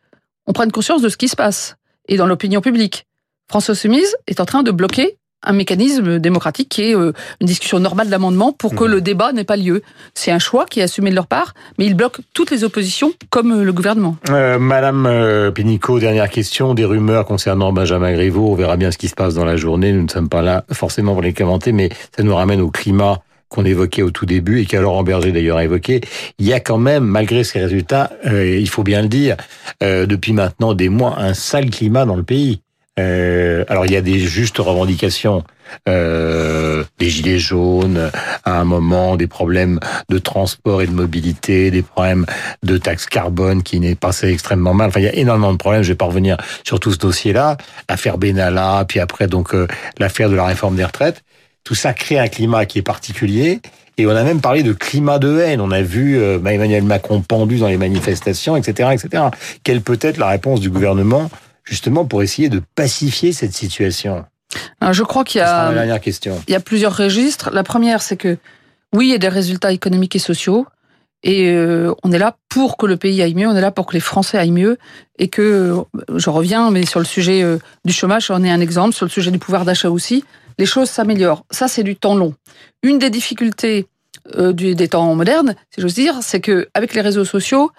on 0.47 0.53
prenne 0.53 0.71
conscience 0.71 1.01
de 1.01 1.09
ce 1.09 1.17
qui 1.17 1.27
se 1.27 1.35
passe. 1.35 1.75
Et 2.07 2.17
dans 2.17 2.25
l'opinion 2.25 2.61
publique, 2.61 3.05
France 3.49 3.69
Insoumise 3.69 4.15
est 4.27 4.39
en 4.39 4.45
train 4.45 4.63
de 4.63 4.71
bloquer 4.71 5.17
un 5.43 5.53
mécanisme 5.53 6.19
démocratique 6.19 6.69
qui 6.69 6.91
est 6.91 6.95
euh, 6.95 7.13
une 7.39 7.47
discussion 7.47 7.79
normale 7.79 8.09
d'amendement 8.09 8.51
pour 8.51 8.75
que 8.75 8.83
Mhm. 8.85 8.91
le 8.91 9.01
débat 9.01 9.31
n'ait 9.33 9.43
pas 9.43 9.57
lieu. 9.57 9.81
C'est 10.13 10.31
un 10.31 10.39
choix 10.39 10.65
qui 10.65 10.79
est 10.79 10.83
assumé 10.83 11.09
de 11.09 11.15
leur 11.15 11.27
part, 11.27 11.53
mais 11.77 11.85
ils 11.85 11.95
bloquent 11.95 12.21
toutes 12.33 12.51
les 12.51 12.63
oppositions 12.63 13.13
comme 13.29 13.51
euh, 13.51 13.63
le 13.63 13.73
gouvernement. 13.73 14.17
Euh, 14.29 14.59
Madame 14.59 15.51
Pénicaud, 15.53 15.99
dernière 15.99 16.29
question. 16.29 16.73
Des 16.73 16.85
rumeurs 16.85 17.25
concernant 17.25 17.73
Benjamin 17.73 18.11
Griveaux. 18.13 18.51
On 18.51 18.55
verra 18.55 18.77
bien 18.77 18.91
ce 18.91 18.97
qui 18.97 19.07
se 19.07 19.15
passe 19.15 19.33
dans 19.33 19.45
la 19.45 19.57
journée. 19.57 19.91
Nous 19.93 20.03
ne 20.03 20.09
sommes 20.09 20.29
pas 20.29 20.41
là 20.41 20.63
forcément 20.71 21.13
pour 21.13 21.21
les 21.21 21.33
commenter, 21.33 21.71
mais 21.71 21.89
ça 22.15 22.23
nous 22.23 22.35
ramène 22.35 22.61
au 22.61 22.69
climat 22.69 23.19
qu'on 23.49 23.65
évoquait 23.65 24.01
au 24.01 24.11
tout 24.11 24.25
début 24.25 24.61
et 24.61 24.65
qu'a 24.65 24.79
Laurent 24.79 25.03
Berger 25.03 25.33
d'ailleurs 25.33 25.59
évoqué. 25.59 25.99
Il 26.39 26.47
y 26.47 26.53
a 26.53 26.61
quand 26.61 26.77
même, 26.77 27.03
malgré 27.03 27.43
ces 27.43 27.59
résultats, 27.59 28.09
euh, 28.25 28.57
il 28.57 28.69
faut 28.69 28.83
bien 28.83 29.01
le 29.01 29.09
dire, 29.09 29.35
euh, 29.83 30.05
depuis 30.05 30.31
maintenant 30.31 30.73
des 30.73 30.87
mois, 30.87 31.15
un 31.19 31.33
sale 31.33 31.69
climat 31.69 32.05
dans 32.05 32.15
le 32.15 32.23
pays. 32.23 32.61
Euh, 32.99 33.63
alors 33.69 33.85
il 33.85 33.93
y 33.93 33.95
a 33.95 34.01
des 34.01 34.19
justes 34.19 34.57
revendications, 34.57 35.43
euh, 35.87 36.83
des 36.99 37.09
gilets 37.09 37.39
jaunes, 37.39 38.11
à 38.43 38.59
un 38.59 38.65
moment 38.65 39.15
des 39.15 39.27
problèmes 39.27 39.79
de 40.09 40.17
transport 40.17 40.81
et 40.81 40.87
de 40.87 40.91
mobilité, 40.91 41.71
des 41.71 41.83
problèmes 41.83 42.25
de 42.63 42.77
taxe 42.77 43.05
carbone 43.05 43.63
qui 43.63 43.79
n'est 43.79 43.95
passé 43.95 44.27
extrêmement 44.27 44.73
mal. 44.73 44.89
Enfin, 44.89 44.99
il 44.99 45.05
y 45.05 45.09
a 45.09 45.15
énormément 45.15 45.53
de 45.53 45.57
problèmes. 45.57 45.83
Je 45.83 45.89
vais 45.89 45.95
pas 45.95 46.05
revenir 46.05 46.37
sur 46.65 46.79
tout 46.79 46.91
ce 46.91 46.97
dossier-là. 46.97 47.57
L'affaire 47.89 48.17
Benalla, 48.17 48.83
puis 48.87 48.99
après 48.99 49.27
donc 49.27 49.55
euh, 49.55 49.67
l'affaire 49.97 50.29
de 50.29 50.35
la 50.35 50.45
réforme 50.45 50.75
des 50.75 50.85
retraites. 50.85 51.23
Tout 51.63 51.75
ça 51.75 51.93
crée 51.93 52.19
un 52.19 52.27
climat 52.27 52.65
qui 52.65 52.79
est 52.79 52.83
particulier. 52.83 53.61
Et 53.97 54.07
on 54.07 54.09
a 54.09 54.23
même 54.23 54.41
parlé 54.41 54.63
de 54.63 54.73
climat 54.73 55.19
de 55.19 55.39
haine. 55.39 55.61
On 55.61 55.71
a 55.71 55.81
vu 55.81 56.17
euh, 56.17 56.39
Emmanuel 56.39 56.83
Macron 56.83 57.21
pendu 57.21 57.59
dans 57.59 57.67
les 57.67 57.77
manifestations, 57.77 58.57
etc., 58.57 58.89
etc. 58.93 59.25
Quelle 59.63 59.81
peut 59.81 59.99
être 60.01 60.17
la 60.17 60.27
réponse 60.29 60.59
du 60.59 60.69
gouvernement 60.69 61.29
justement 61.63 62.05
pour 62.05 62.23
essayer 62.23 62.49
de 62.49 62.61
pacifier 62.75 63.33
cette 63.33 63.53
situation 63.53 64.25
je 64.91 65.03
crois 65.03 65.23
qu'il 65.23 65.39
y 65.39 65.43
a... 65.43 65.69
ma 65.69 65.73
dernière 65.73 66.01
question. 66.01 66.41
Il 66.47 66.51
y 66.51 66.55
a 66.55 66.59
plusieurs 66.59 66.95
registres. 66.95 67.51
La 67.51 67.63
première, 67.63 68.01
c'est 68.01 68.17
que 68.17 68.37
oui, 68.93 69.07
il 69.07 69.11
y 69.11 69.15
a 69.15 69.19
des 69.19 69.29
résultats 69.29 69.71
économiques 69.71 70.15
et 70.15 70.19
sociaux. 70.19 70.65
Et 71.23 71.51
euh, 71.51 71.93
on 72.03 72.11
est 72.11 72.17
là 72.17 72.35
pour 72.49 72.77
que 72.77 72.87
le 72.87 72.97
pays 72.97 73.21
aille 73.21 73.35
mieux, 73.35 73.47
on 73.47 73.55
est 73.55 73.61
là 73.61 73.71
pour 73.71 73.85
que 73.85 73.93
les 73.93 73.99
Français 73.99 74.37
aillent 74.37 74.51
mieux. 74.51 74.77
Et 75.19 75.27
que, 75.27 75.75
je 76.13 76.29
reviens, 76.29 76.71
mais 76.71 76.85
sur 76.85 76.99
le 76.99 77.05
sujet 77.05 77.43
euh, 77.43 77.59
du 77.85 77.93
chômage, 77.93 78.27
j'en 78.27 78.43
ai 78.43 78.49
un 78.49 78.59
exemple, 78.59 78.95
sur 78.95 79.05
le 79.05 79.11
sujet 79.11 79.31
du 79.31 79.39
pouvoir 79.39 79.63
d'achat 79.63 79.89
aussi, 79.89 80.25
les 80.57 80.65
choses 80.65 80.89
s'améliorent. 80.89 81.45
Ça, 81.51 81.67
c'est 81.67 81.83
du 81.83 81.95
temps 81.95 82.15
long. 82.15 82.33
Une 82.81 82.97
des 82.97 83.11
difficultés 83.11 83.87
euh, 84.35 84.51
du, 84.51 84.73
des 84.73 84.87
temps 84.87 85.13
modernes, 85.15 85.55
si 85.69 85.81
j'ose 85.81 85.93
dire, 85.93 86.17
c'est 86.21 86.41
que 86.41 86.67
avec 86.73 86.93
les 86.95 87.01
réseaux 87.01 87.25
sociaux, 87.25 87.71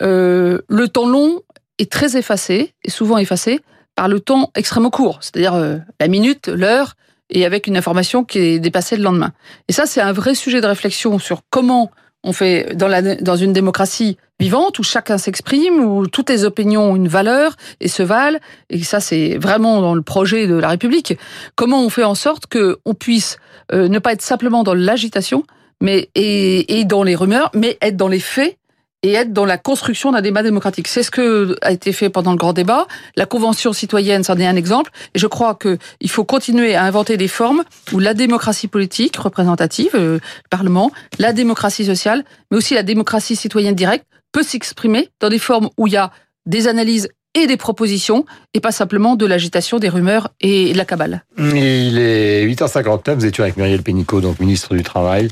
le 0.00 0.86
temps 0.86 1.08
long 1.08 1.40
est 1.78 1.90
très 1.90 2.16
effacé, 2.16 2.74
et 2.84 2.90
souvent 2.90 3.18
effacé, 3.18 3.60
par 3.94 4.08
le 4.08 4.20
temps 4.20 4.50
extrêmement 4.54 4.90
court, 4.90 5.18
c'est-à-dire 5.20 5.54
euh, 5.54 5.78
la 6.00 6.08
minute, 6.08 6.48
l'heure, 6.48 6.94
et 7.30 7.46
avec 7.46 7.66
une 7.66 7.76
information 7.76 8.24
qui 8.24 8.38
est 8.38 8.58
dépassée 8.58 8.96
le 8.96 9.02
lendemain. 9.02 9.32
Et 9.68 9.72
ça, 9.72 9.86
c'est 9.86 10.00
un 10.00 10.12
vrai 10.12 10.34
sujet 10.34 10.60
de 10.60 10.66
réflexion 10.66 11.18
sur 11.18 11.42
comment 11.50 11.90
On 12.22 12.32
fait 12.32 12.74
dans, 12.74 12.88
la, 12.88 13.16
dans 13.16 13.36
une 13.36 13.52
démocratie 13.52 14.16
vivante 14.40 14.78
où 14.78 14.82
chacun 14.82 15.18
s'exprime, 15.18 15.80
où 15.84 16.06
toutes 16.06 16.30
les 16.30 16.44
opinions 16.44 16.92
ont 16.92 16.96
une 16.96 17.08
valeur 17.08 17.56
et 17.80 17.88
se 17.88 18.02
valent. 18.02 18.38
Et 18.70 18.82
ça, 18.82 19.00
c'est 19.00 19.36
vraiment 19.36 19.80
dans 19.80 19.94
le 19.94 20.02
projet 20.02 20.46
de 20.46 20.54
la 20.54 20.68
République. 20.68 21.18
Comment 21.54 21.82
on 21.84 21.90
fait 21.90 22.04
en 22.04 22.14
sorte 22.14 22.46
que 22.46 22.78
on 22.84 22.94
puisse 22.94 23.38
euh, 23.72 23.88
ne 23.88 23.98
pas 23.98 24.12
être 24.12 24.22
simplement 24.22 24.62
dans 24.64 24.74
l'agitation, 24.74 25.44
mais 25.80 26.08
et, 26.14 26.78
et 26.78 26.84
dans 26.84 27.02
les 27.02 27.14
rumeurs, 27.14 27.50
mais 27.54 27.78
être 27.80 27.96
dans 27.96 28.08
les 28.08 28.20
faits 28.20 28.56
et 29.04 29.12
être 29.12 29.34
dans 29.34 29.44
la 29.44 29.58
construction 29.58 30.12
d'un 30.12 30.22
débat 30.22 30.42
démocratique. 30.42 30.88
C'est 30.88 31.02
ce 31.02 31.10
que 31.10 31.56
a 31.60 31.72
été 31.72 31.92
fait 31.92 32.08
pendant 32.08 32.30
le 32.30 32.38
grand 32.38 32.54
débat. 32.54 32.86
La 33.16 33.26
convention 33.26 33.74
citoyenne, 33.74 34.24
c'en 34.24 34.38
est 34.38 34.46
un 34.46 34.56
exemple. 34.56 34.90
Et 35.14 35.18
je 35.18 35.26
crois 35.26 35.54
que 35.54 35.76
il 36.00 36.08
faut 36.08 36.24
continuer 36.24 36.74
à 36.74 36.84
inventer 36.84 37.18
des 37.18 37.28
formes 37.28 37.64
où 37.92 37.98
la 37.98 38.14
démocratie 38.14 38.66
politique 38.66 39.18
représentative, 39.18 39.90
euh, 39.94 40.14
le 40.14 40.48
Parlement, 40.48 40.90
la 41.18 41.34
démocratie 41.34 41.84
sociale, 41.84 42.24
mais 42.50 42.56
aussi 42.56 42.72
la 42.72 42.82
démocratie 42.82 43.36
citoyenne 43.36 43.74
directe 43.74 44.06
peut 44.32 44.42
s'exprimer 44.42 45.10
dans 45.20 45.28
des 45.28 45.38
formes 45.38 45.68
où 45.76 45.86
il 45.86 45.92
y 45.92 45.98
a 45.98 46.10
des 46.46 46.66
analyses 46.66 47.10
et 47.34 47.46
des 47.46 47.56
propositions, 47.56 48.24
et 48.54 48.60
pas 48.60 48.72
simplement 48.72 49.16
de 49.16 49.26
l'agitation, 49.26 49.78
des 49.78 49.88
rumeurs 49.88 50.28
et 50.40 50.72
de 50.72 50.78
la 50.78 50.84
cabale. 50.84 51.24
Il 51.36 51.98
est 51.98 52.46
8h59, 52.46 53.14
vous 53.14 53.26
étiez 53.26 53.42
avec 53.42 53.56
Muriel 53.56 53.82
Pénicaud, 53.82 54.20
donc 54.20 54.38
ministre 54.40 54.74
du 54.74 54.82
Travail. 54.82 55.28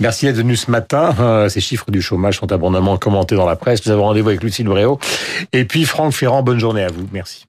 Merci 0.00 0.26
d'être 0.26 0.36
venu 0.36 0.56
ce 0.56 0.70
matin. 0.70 1.14
Euh, 1.18 1.48
ces 1.48 1.60
chiffres 1.60 1.90
du 1.90 2.02
chômage 2.02 2.38
sont 2.38 2.52
abondamment 2.52 2.98
commentés 2.98 3.34
dans 3.34 3.46
la 3.46 3.56
presse. 3.56 3.84
Nous 3.86 3.92
avons 3.92 4.04
rendez-vous 4.04 4.28
avec 4.28 4.42
Lucille 4.42 4.66
Bréau. 4.66 4.98
Et 5.52 5.64
puis 5.64 5.84
Franck 5.84 6.12
Ferrand, 6.12 6.42
bonne 6.42 6.60
journée 6.60 6.84
à 6.84 6.88
vous. 6.88 7.08
Merci. 7.12 7.47